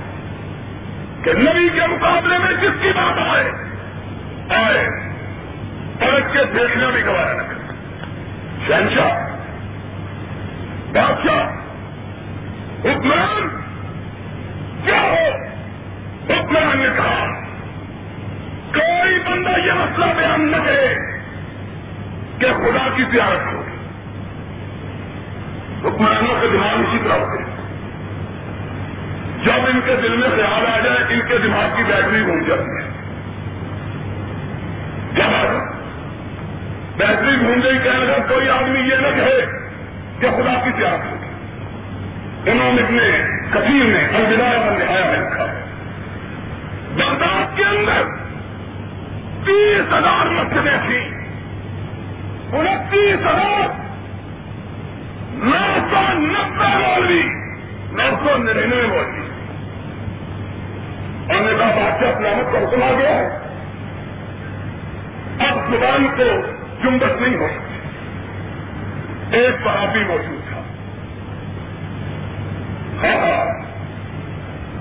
[1.25, 3.51] کہ نبی کے مقابلے میں جس کی بات آئے
[4.49, 4.89] آئے۔
[5.99, 7.73] پلٹ کے دیکھنا بھی گوایا نہ کر
[8.67, 9.37] شہنشاہ،
[10.93, 11.47] بادشاہ،
[12.85, 13.66] حکمران
[14.87, 15.45] کیا ہو؟
[16.33, 17.27] حکمران نے کہا،
[18.75, 20.95] کوئی بندہ یہ مسئلہ بیان نہ کرے
[22.39, 23.63] کہ خدا کی زیارت ہو
[25.89, 27.57] حکمرانوں کے دماغ اسی طرح ہوتے ہیں۔
[29.45, 32.71] جب ان کے دل میں خیال آ جائے، ان کے دماغ کی بیٹری گھوم جاتی
[32.71, 32.91] ہے۔
[35.15, 35.59] جب
[36.97, 39.47] بیٹری گھوم گئی کہنے لگا، کوئی آدمی یہ نہ کہے
[40.21, 41.16] کہ خدا کی پیاس ہوگی
[42.47, 45.65] انہوں نے اپنے کثیر نے الوداع پر نہایا ہے لکھا ہے
[46.97, 48.03] بغداد کے اندر
[49.47, 51.05] تیس ہزار مسجدیں تھیں۔
[52.53, 53.69] انتیس ہزار
[55.33, 57.23] نو سو نبے مولوی،
[57.93, 59.27] نو سو ننانوے مولوی۔
[61.35, 63.27] اور نے کہا بادشاہ سلامت کا حکم آ گیا ہے۔
[65.39, 66.47] اب زبان کو
[66.83, 67.79] چمبک نہیں ہو سکتی۔
[69.37, 70.36] ایک صحابی موجود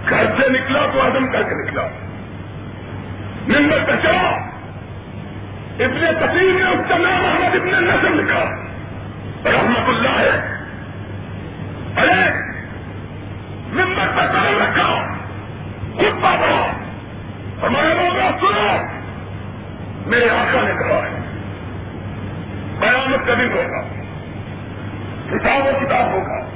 [0.09, 1.87] گھر سے نکلا تو عدم کر کے نکلا۔
[3.47, 4.07] نمبر پہ
[5.83, 8.43] ابن کثیر نے اس کا نام محمد ابن نسل لکھا۔
[9.45, 10.53] رحمت اللہ ہے
[11.97, 12.31] ارے
[13.73, 15.13] ممبر کا کام رکھا۔
[15.93, 16.71] خود بابا
[17.67, 18.77] ہمارے لوگ سنو۔
[20.09, 21.19] میرے آقا نے کہا ہے۔
[22.79, 23.81] قیامت کبھی ہوگا۔
[25.31, 26.54] کتاب و کتاب ہوگا۔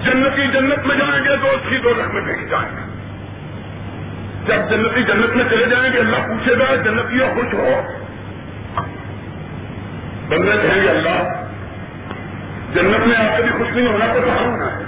[0.00, 2.92] جنتی جنت میں جائیں گے تو اس کی دو میں پھینک جائیں گے
[4.46, 7.82] جب جنتی جنت میں چلے جائیں گے، اللہ پوچھے گا جنتی خوش ہو۔
[10.28, 11.44] بندے کہیں گے، اللہ،
[12.74, 14.82] جنت میں آ کے بھی خوش نہیں ہونا تو کہاں ہونا ہے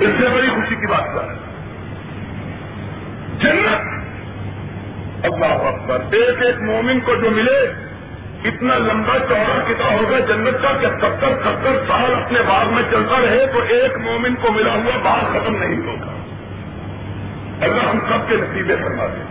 [0.00, 1.34] اس سے بڑی خوشی کی بات کر
[3.38, 3.98] جنت،
[5.24, 7.87] اللہ اکبر، ایک ایک مومن کو جو ملے
[8.44, 13.20] اتنا لمبا چوڑا کتاب ہوگا جنت کا کہ ستر ستر سال اپنے باغ میں چلتا
[13.20, 16.12] رہے تو ایک مومن کو ملا ہوا باغ ختم نہیں ہوگا۔
[17.64, 19.24] اللہ ہم سب کے نتیجے فرما دیں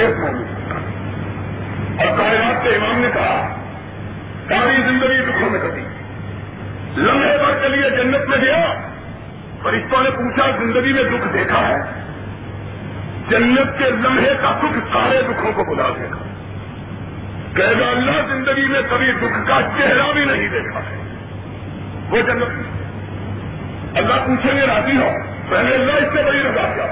[0.00, 0.44] ایک مومن۔
[1.98, 3.56] اور کائنات کے امام نے کہا،
[4.48, 5.82] ساری زندگی دکھوں میں کبھی
[6.96, 8.74] لمحے بھر کے لیے جنت میں گیا۔
[9.62, 11.78] فرشتوں نے پوچھا، زندگی میں دکھ دیکھا ہے؟
[13.28, 16.29] جنت کے لمحے کا دکھ سارے دکھوں کو بلا دے گا۔
[17.56, 20.96] کہے گا، اللہ زندگی میں کبھی دکھ کا چہرہ بھی نہیں دیکھا ہے۔
[22.10, 22.48] وہ جنت
[23.96, 25.10] اللہ پوچھیں گے، راضی ہو؟
[25.48, 26.86] پہلے اللہ اس سے بڑی رضا کیا؟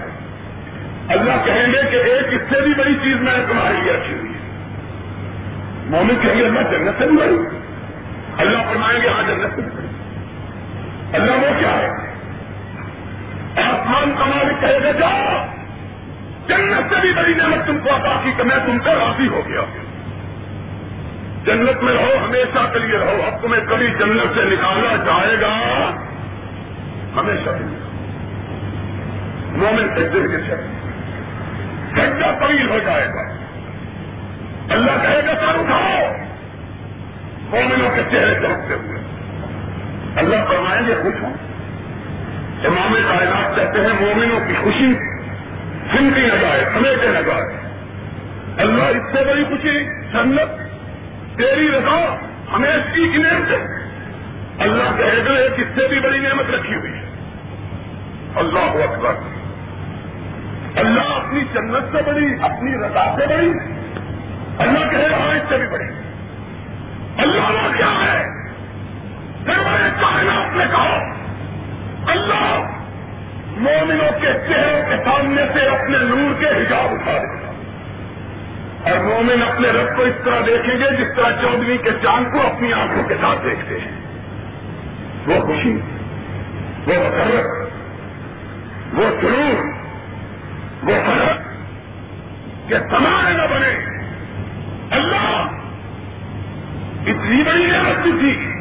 [1.09, 4.15] اللہ کہیں گے کہ ایک اس سے بھی بڑی چیز میں نے تمہاری لیے رکھی
[4.15, 4.39] ہوئی ہے۔
[5.85, 7.59] مومن کہیں گے، اللہ جنت سے بھی بڑی۔
[8.39, 9.87] اللہ فرمائیں گے ہاں جنت سے بھی بڑی۔
[11.13, 11.89] اللہ وہ کیا ہے؟
[13.63, 15.47] آسمان کا مالک کہے گا، جاؤ،
[16.49, 19.43] جنت سے بھی بڑی نعمت تم کو عطا کی کہ میں تم کو راضی ہو
[19.49, 19.61] گیا
[21.49, 25.91] جنت میں رہو، ہمیشہ کے لیے رہو۔ اب تمہیں کبھی جنت سے نکالا جائے گا،
[27.17, 27.79] ہمیشہ کے لیے۔
[29.47, 30.79] مومن سجدے کے چلے
[31.93, 33.33] سجدہ طویل ہو جائے گا۔
[34.75, 36.13] اللہ کہے گا، سر اٹھاؤ۔
[37.51, 39.01] مومنوں کے چہرے چمکتے ہوئے۔
[40.17, 41.33] اللہ فرمائیں گے، خوش ہوں۔
[42.65, 44.95] امام کائنات کہتے ہیں، مومنوں کی خوشی
[45.97, 47.75] سنتی نہ جائے، سمیٹے نہ جائے۔
[48.59, 50.68] اللہ اس سے بڑی خوشی، جنت
[51.39, 52.17] تیری رضا
[52.53, 53.53] ہمیں اس کی نعمت
[54.59, 57.05] اللہ کہے گا ایک اس سے بھی بڑی نعمت رکھی ہوئی ہے۔
[58.35, 59.15] اللہ اکبر۔
[60.77, 63.53] اللہ اپنی جنت سے بڑی، اپنی رضا سے بڑی۔
[64.59, 65.85] اللہ کہے رہا اس سے بھی بڑی۔
[67.19, 68.25] اللہ وہ کیا ہے؟
[69.47, 71.15] میں کائنات نے کہا،
[72.13, 72.61] اللہ
[73.57, 77.48] مومنوں کے چہروں کے سامنے سے اپنے نور کے حجاب اٹھا دے۔
[78.85, 82.47] اور مومن اپنے رب کو اس طرح دیکھیں گے جس طرح چودھری کے چاند کو
[82.47, 83.99] اپنی آنکھوں کے ساتھ دیکھتے ہیں۔
[85.27, 85.81] وہ خوشی،
[86.87, 87.69] وہ مسرت
[88.95, 89.79] وہ سرور
[90.83, 91.49] وہ فرق
[92.69, 93.99] کہ سمانے نہ بنے۔
[94.91, 95.47] اللہ
[97.07, 98.53] اتنی بڑی نعمت بھی تھی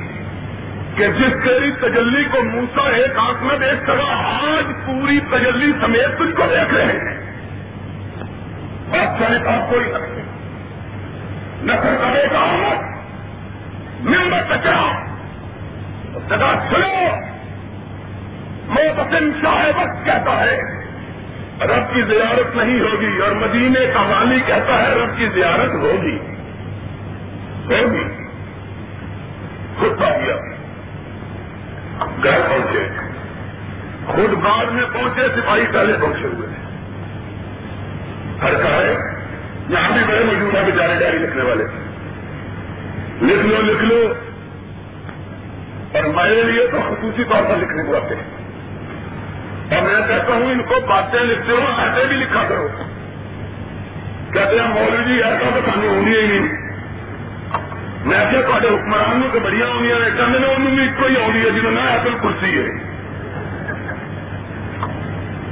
[0.95, 6.17] کہ جس تیری تجلی کو موسا ایک آنکھ میں دیکھ سکا آج پوری تجلی سمیت
[6.17, 7.16] تجھ کو دیکھ رہے ہیں۔
[8.89, 10.21] بادشاہ نے کہا کوئی سکتے
[11.63, 12.45] نسل کا بیٹا
[13.99, 15.05] ممبر کچرا
[16.29, 17.07] جگہ سنو
[18.67, 20.61] محسن شاہ وقت کہتا ہے،
[21.61, 26.19] رب کی زیارت نہیں ہوگی اور مدینے کا والی کہتا ہے، رب کی زیارت ہوگی۔
[27.73, 28.03] ہوگی۔
[29.79, 30.35] خود پا گیا
[32.23, 32.89] گھر پہنچے۔
[34.05, 36.47] خود بعد میں پہنچے، سپاہی پہلے پہنچے ہوئے۔
[38.41, 38.76] ہر کا ہے یہاں
[40.49, 41.63] بھی بڑے بیچارے ڈائری لکھنے والے۔
[43.21, 44.13] لکھ لو لکھ لو
[45.93, 48.37] اور میرے لیے تو خصوصی طور پر لکھنے کو آتے ہیں۔
[49.75, 52.67] اور میں کہتا ہوں، ان کو باتیں لکھتے ہو ایسے بھی لکھا کرو۔
[54.33, 56.67] کہتے ہیں، مولوی جی ایسا تو سانو ہونی ہی نہیں۔
[58.05, 61.45] میں کیا تے حکمران تو بڑی ہونی نے کہتے ہیں انہوں نے ایک ہی آنی
[61.45, 62.67] ہے جنہوں نے ایپل کرسی ہے۔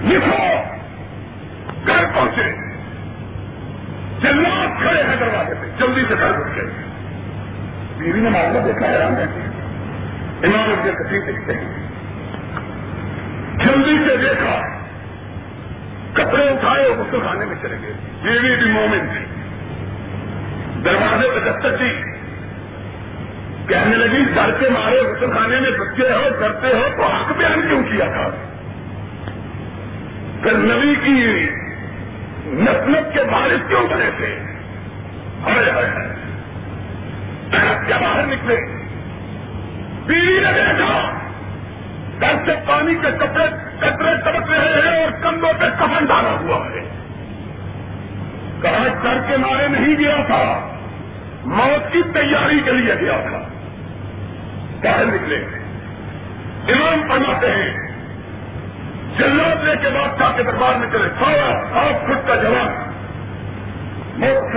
[0.04, 0.54] لکھو۔
[1.88, 2.65] گھر پہنچے۔
[4.22, 6.62] چلنا کھڑے ہیں دروازے پہ، جلدی سے گھر پہنچے
[7.98, 9.16] بیوی نے معاملہ دیکھا ہے رام
[10.44, 11.88] امام ابن کثیر لکھتے ہیں۔
[13.66, 14.60] جلدی سے دیکھا۔
[16.14, 17.94] کپڑے اٹھائے غسل خانے میں چلے گئے۔
[18.24, 19.26] بیوی بھی مومن تھی۔
[20.86, 22.02] دروازے پہ دستک دی۔
[23.68, 27.62] کہنے لگی گھر کے مارے غسل خانے میں بچے ہو کرتے ہو، تو حق بیان
[27.68, 28.30] کیوں کیا تھا؟
[30.44, 31.50] پھر نبی کی
[32.46, 34.40] نسمت کے بارش کیوں بنے تھے
[35.46, 36.16] ہائے ہائے
[37.88, 38.56] کیا باہر نکلے۔
[40.06, 41.12] بیوی نے دیکھا۔
[42.20, 43.46] گھر سے پانی کے کپڑے
[43.80, 46.90] کپڑے ٹپک رہے ہیں اور کندھوں پہ کفن ڈالا ہوا ہے۔
[48.62, 50.76] کہا ڈر کے مارے نہیں گیا تھا۔
[51.46, 53.48] موت کی تیاری کے لیے گیا تھا۔
[54.84, 55.46] باہر نکلے۔
[56.74, 57.85] امام فرماتے ہیں
[59.20, 62.92] لے کے بعد کے دربار میں چلے۔ سارا سات فٹ کا جوان۔
[64.16, 64.56] موت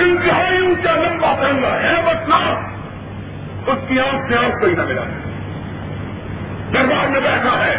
[0.00, 2.32] انتہائی اونچا لمبا ترنگا ہے بس
[3.68, 5.00] اس کی آنکھ سے آنکھ کوئی نہ ملا۔
[6.74, 7.76] دربار میں بیٹھا ہے۔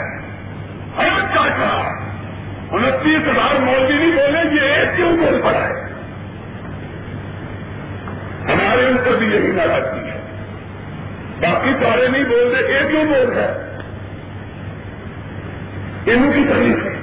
[0.98, 1.96] ہر کیا
[2.72, 5.94] انتیس ہزار مولوی نہیں بولے، یہ ایک کیوں بول پڑا ہے؟
[8.44, 10.22] ہمارے اوپر بھی یہی ناراضگی ہے۔
[11.42, 13.68] باقی سارے نہیں بول رہے ایک کیوں بول رہا ہے
[16.06, 17.00] ان کی تکلیف ہے۔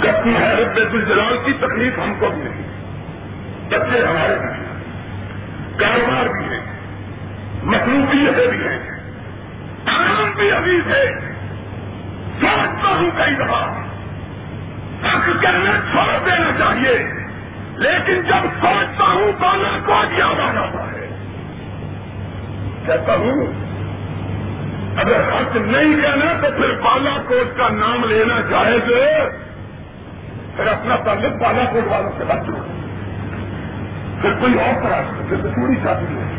[0.00, 2.62] کتنی حیرت بیت الجلال کی تکلیف ہم کو نہیں
[3.68, 4.82] بچے ہمارے بھی ہیں۔
[5.76, 6.60] کاروبار بھی ہے
[7.62, 8.78] مصروفیتیں بھی ہیں۔
[9.86, 11.20] آرام بھی ابھی تھے
[12.40, 13.82] سوچتا ہوں کئی دفعہ۔
[15.04, 17.22] حق کرنا چھوڑ دینا چاہیے۔
[17.76, 21.08] لیکن جب سوچتا ہوں تو نہ کو یاد آ جاتا ہے
[22.86, 23.46] کہتا ہوں
[24.96, 28.88] اگر حق نہیں کہنا تو پھر بالا کوٹ کا نام لینا جائز
[30.56, 32.46] پھر اپنا تعلق بالا کوٹ والوں سے بچ
[34.22, 36.30] پھر کوئی اور طرح پھر تو پوری شادی ہے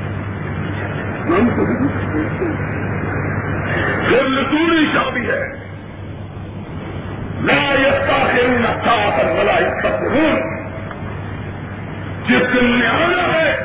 [4.08, 5.42] پھر لسوری شادی ہے۔
[7.42, 8.18] نہ یستا
[8.60, 9.84] نہ تھا بلا اس
[12.28, 13.56] جس دن میں آنا ہے،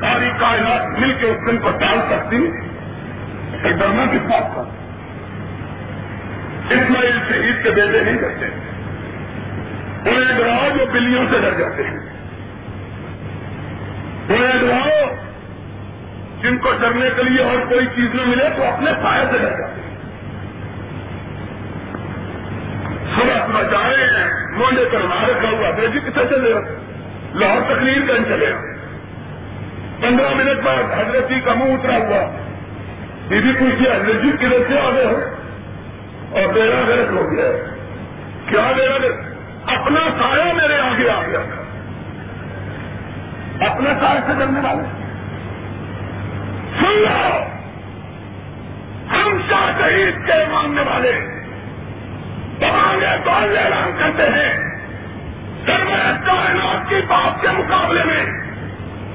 [0.00, 2.71] ساری کائنات مل کے اس دن کو ڈال سکتی۔
[3.62, 4.62] پھر ڈرنا کس بات کا
[6.70, 8.46] اسماعیل شہید کے بیٹے نہیں کرتے
[10.10, 11.98] انہیں ڈراؤ جو بلیوں سے ڈر جاتے ہیں۔
[14.28, 15.14] انہیں ڈراؤ
[16.42, 19.50] جن کو ڈرنے کے لیے اور کوئی چیز نہ ملے تو اپنے سائے سے ڈر
[19.50, 19.92] جاتے ہیں۔
[23.14, 26.60] صبح صبح جائے، مونڈے کر مار رکھا ہوا، بیٹی کتنے چلے گا
[27.34, 28.60] لاہور تقریر کرنے چلے گا
[30.00, 32.51] پندرہ منٹ بعد حضرت جی کا منہ اترا ہوا۔
[33.32, 35.20] بی بی پوچھی جی حضرت کدھر سے آگے ہو؟
[36.30, 37.44] اور میرا غلط ہو گیا۔
[38.46, 39.18] کیا میرا غلط؟
[39.66, 41.38] اپنا سایہ میرے آگے آ گیا۔
[43.70, 44.82] اپنا سایہ سے ڈرنے والے۔
[46.80, 47.42] سن لو!
[49.12, 51.12] ہم شاہ شہید کے ماننے والے۔
[53.24, 54.58] کون اعلان کرتے ہیں۔
[55.66, 58.41] سرمایہ کائنات کی بات کے مقابلے میں۔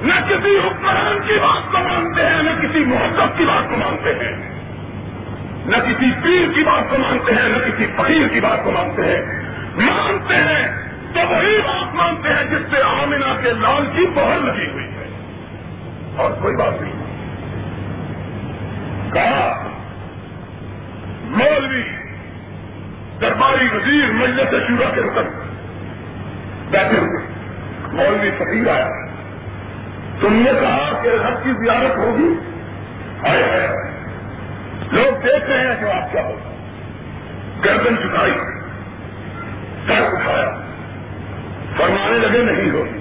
[0.02, 4.10] نہ کسی حکمران کی بات کو مانتے ہیں، نہ کسی محبت کی بات کو مانتے
[4.10, 4.58] ہیں۔
[5.66, 9.02] نہ کسی پیر کی بات کو مانتے ہیں، نہ کسی فقیر کی بات کو مانتے
[9.02, 9.44] ہیں۔
[9.76, 10.68] مانتے ہیں،
[11.14, 15.08] تو وہی بات مانتے ہیں جس سے آمنا کے لال کی بہر لگی ہوئی ہے۔
[16.16, 16.94] اور کوئی بات نہیں۔
[19.14, 19.68] کہا،
[21.24, 21.84] مولوی،
[23.22, 25.56] درباری وزیر مجلس شورا کے رکن
[26.72, 27.28] بیٹھے ہوئے۔
[27.92, 29.07] مولوی فقیر آیا۔
[30.22, 32.34] تم نے کہا کہ رب کی زیارت ہوگی؟
[33.30, 33.68] آئے
[34.92, 36.56] لوگ دیکھ رہے ہیں کہ آپ کیا ہوگا
[37.66, 38.34] گردن چکائی
[39.88, 40.62] سر اٹھایا۔
[41.78, 43.00] فرمانے لگے نہیں ہوگی۔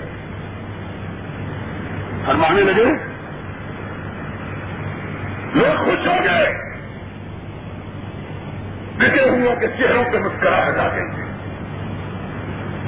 [2.26, 2.84] فرمانے لگے؟
[5.54, 6.52] لوگ خوش ہو گئے۔
[8.98, 11.22] بکے ہوا کے چہروں پہ مسکراہٹ ہٹا گئی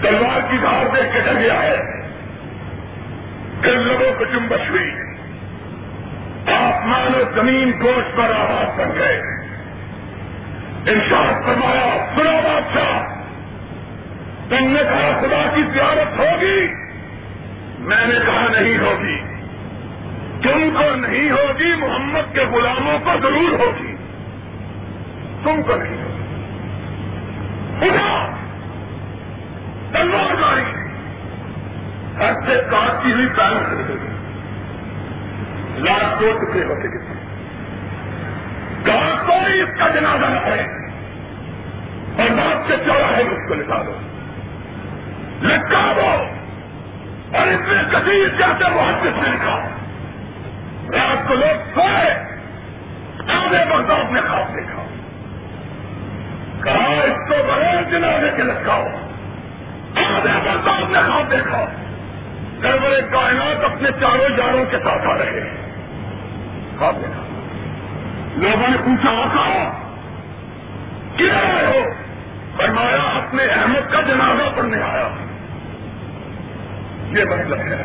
[0.03, 1.98] تلوار کی دھار دیکھ کے ڈر گیا ہے۔
[3.63, 4.91] پھر لوگوں کو چمبش ہوئی
[6.47, 9.39] آسمان و زمین گوشت پر آواز بن گئے
[10.87, 13.03] انشاء فرمایا سنا بادشاہ،
[14.49, 16.67] تم نے کہا خدا کی زیارت ہوگی،
[17.79, 19.19] میں نے کہا نہیں ہوگی۔
[20.43, 23.95] تم کو نہیں ہوگی، محمد کے غلاموں کو ضرور ہوگی۔
[25.45, 26.05] تم کو نہیں
[27.81, 28.37] خدا،
[29.93, 30.68] تلوار ماری
[32.21, 34.09] ہر سے کاٹتی ہوئی پیر کر
[35.79, 37.15] لاکھ دو ٹکڑے ہوتے کتنے
[38.85, 40.89] کہاں کوئی اس کا جنازہ نہ پڑے؟
[42.23, 43.93] اور بات سے چوڑا ہے اس کو نکالو
[45.43, 46.25] لٹکا دو۔
[47.39, 49.69] اور اس میں کثیر جاتے بہت کس نے لکھا۔
[50.93, 52.11] رات کو لوگ سوئے۔
[53.29, 54.85] آدھے برداشت نے خواب دیکھا۔
[56.65, 58.85] کہا، اس کو بغیر جنازے کے لٹکاؤ۔
[59.97, 61.65] آدھے برداشت نے خواب دیکھا۔
[62.63, 65.57] گڑبڑے کائنات اپنے چاروں جاروں کے ساتھ آ رہے ہیں۔
[66.79, 67.23] خواب دیکھا۔
[68.37, 69.73] لوگوں نے پوچھا آقا
[71.17, 71.85] کیا آئے ہو؟
[72.57, 75.09] فرمایا، اپنے احمد کا جنازہ پڑھنے آیا
[77.11, 77.83] یہ مطلب ہے۔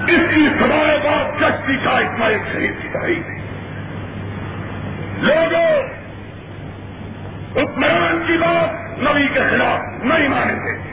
[0.00, 3.30] اس کی سوائے بات چشتی کا اتنا ایک شہید کی تاریخ
[5.18, 5.82] لوگوں،
[7.56, 10.89] حکمران کی بات نبی کے خلاف نہیں مانیں گے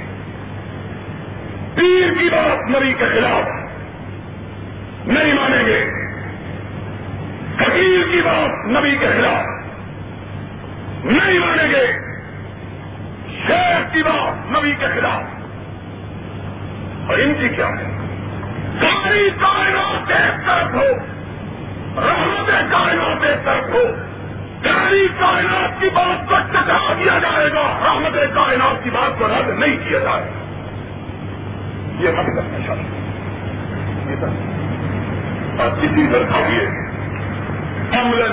[1.78, 3.47] پیر کی بات نبی کے خلاف
[5.07, 5.86] نہیں مانیں گے۔
[7.55, 9.65] فقیر کی بات نبی کے خلاف
[11.05, 11.86] نہیں مانیں گے۔
[13.47, 15.21] شیخ کی بات نبی کے خلاف۔
[17.09, 17.97] اور ان کی کیا ہے؟
[18.82, 20.89] ساری کائنات ایک طرف ہو،
[22.07, 23.84] رحمت کائنات ایک طرف ہو۔
[24.63, 29.59] ساری کائنات کی بات کو ٹکرا دیا جائے گا، رحمت کائنات کی بات کو رد
[29.59, 30.57] نہیں کیا جائے گا۔
[31.99, 33.07] یہ ہم کرنا چاہتے
[35.61, 36.67] اور کسی طرح یہ
[37.99, 38.31] امرن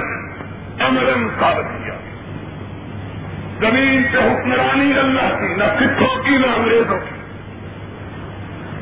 [0.80, 1.94] امرن ثابت کیا۔
[3.60, 7.14] زمین سے حکمرانی اللہ کی، نہ سکھوں کی، نہ انگریزوں کی۔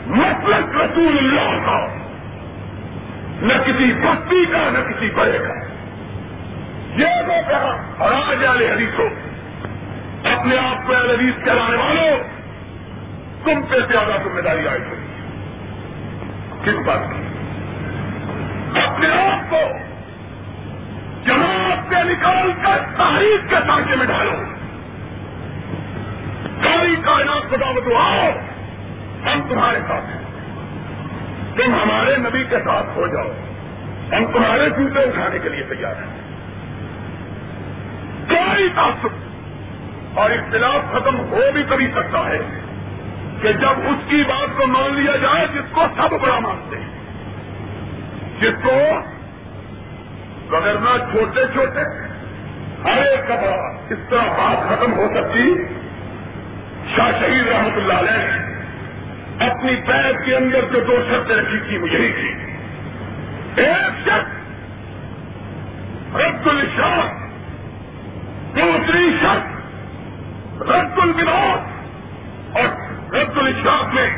[0.07, 1.87] مطلب رسول اللہ کا۔
[3.41, 5.55] نہ کسی بستی کا، نہ کسی بڑے کا۔
[6.97, 9.07] یہ تو کہا، اور آج والے حدیث ہو
[10.25, 12.32] اپنے آپ کو حدیث کہلانے والوں
[13.45, 15.01] تم پہ زیادہ ذمہ داری آئی ہوئی
[16.63, 17.23] کس بات۔ کی
[18.81, 19.61] اپنے آپ کو
[21.27, 24.33] جماعت سے نکال کر تاریخ کے سانچے میں ڈالو
[26.65, 28.31] ساری کائنات کو دعوت آؤ،
[29.25, 30.23] ہم تمہارے ساتھ ہیں۔
[31.57, 33.33] تم ہمارے نبی کے ساتھ ہو جاؤ۔
[34.13, 36.21] ہم تمہارے جوتے اٹھانے کے لیے تیار ہیں۔
[38.29, 39.09] کوئی تعصب
[40.19, 42.62] اور اختلاف ختم ہو بھی کبھی سکتا ہے۔
[43.43, 46.89] کہ جب اس کی بات کو مان لیا جائے، جس کو سب بڑا مانتے ہیں۔
[48.41, 48.81] جس کو
[50.53, 51.81] گگرنا چھوٹے چھوٹے
[52.85, 55.55] ہر ایک کا بڑا اس طرح بات ختم ہو سکتی۔
[56.97, 58.53] شاہ شہید رحمت اللہ علیہ نے
[59.51, 62.29] اپنی پیر کے اندر جو دو شرطیں رکھی تھی وہ یہی تھی
[63.63, 64.27] ایک شرط
[66.17, 67.29] رد الشاہ
[68.57, 69.47] دوسری شرط
[70.63, 71.59] رد البناد
[72.57, 74.11] اور رد الشاخ میں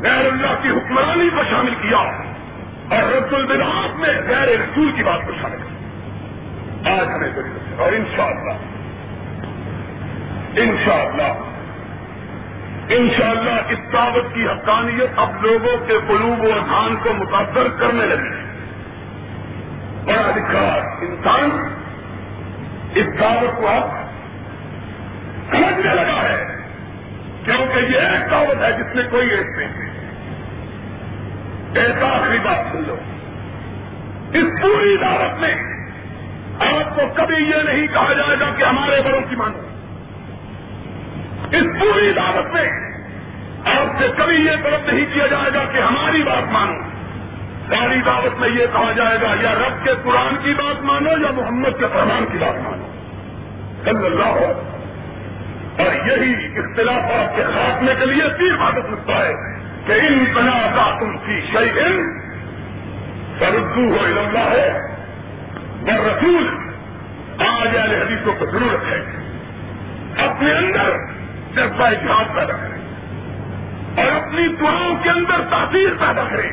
[0.00, 1.98] غیر اللہ کی حکمرانی کو شامل کیا
[2.90, 5.74] اور رد البناد میں غیر رسول کی بات کو شامل کیا۔
[6.92, 8.52] آج ہمیں ضرورت ہے اور انشاءاللہ
[10.60, 11.32] انشاءاللہ
[12.88, 18.44] انشاءاللہ اس دعوت کی حقانیت اب لوگوں کے قلوب و اذہان کو متاثر کرنے لگی۔
[20.04, 21.74] بڑا لکھا انسان،
[22.94, 23.90] اس دعوت کو اب
[25.50, 26.53] سمجھنے لگا ہے۔
[27.44, 29.94] کیونکہ یہ ایک دعوت ہے جس میں کوئی ایک نہیں ہے۔
[31.74, 32.96] ایک آخری بات سن لو
[34.32, 35.54] اس پوری دعوت میں
[36.60, 39.58] آپ کو کبھی یہ نہیں کہا جائے گا کہ ہمارے بڑوں کی مانو۔
[41.56, 42.68] اس پوری دعوت میں
[43.64, 46.80] آپ سے کبھی یہ طلب نہیں کیا جائے گا کہ ہماری بات مانو۔
[47.68, 51.30] ساری دعوت میں یہ کہا جائے گا، یا رب کے قرآن کی بات مانو یا
[51.30, 52.88] محمد کے فرمان کی بات مانو۔
[53.84, 54.73] صلی اللہ ہو
[55.78, 59.32] اور یہی اختلافات کے خاتمے کے لیے تیر بات رکھتا ہے
[59.86, 62.02] کہ ان بنا کا تم کی شہید
[63.38, 64.80] سردو ہو اللہ ہے
[65.82, 66.48] وہ رسول
[67.38, 69.00] آج والے حدیثوں کو ضرورت ہے
[70.26, 70.96] اپنے اندر
[71.54, 72.74] جذبہ اجلاس پیدا کریں
[73.96, 76.50] اور اپنی دعاؤں کے اندر تاثیر پیدا کریں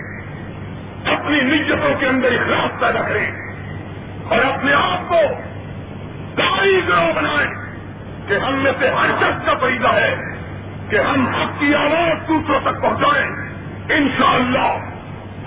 [1.06, 3.32] اپنی نیتوں کے اندر اخلاق پیدا کریں
[4.24, 5.22] اور اپنے آپ کو
[6.38, 7.61] داری گروہ بنائیں
[8.32, 10.16] کہ ہم میں سے ہر شخص کا فریضہ ہے
[10.90, 13.28] کہ ہم حق کی آواز دوسروں تک پہنچائیں۔
[13.90, 14.78] انشاءاللہ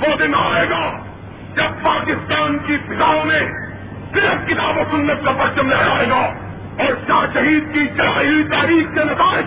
[0.01, 0.99] وہ دن آئے گا
[1.55, 3.41] جب پاکستان کی فضاؤں میں
[4.13, 6.33] صرف کتاب و سنت کا پرچم لہرائے گا
[6.85, 9.47] اور شاہ شہید کی چڑھائی ہوئی تاریخ کے نتائج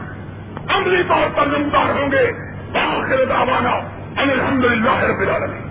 [0.68, 2.32] عملی طور پر نمودار ہوں گے۔
[2.72, 3.80] باخر دعوانا
[4.22, 5.67] الحمد للہ رب العالمین۔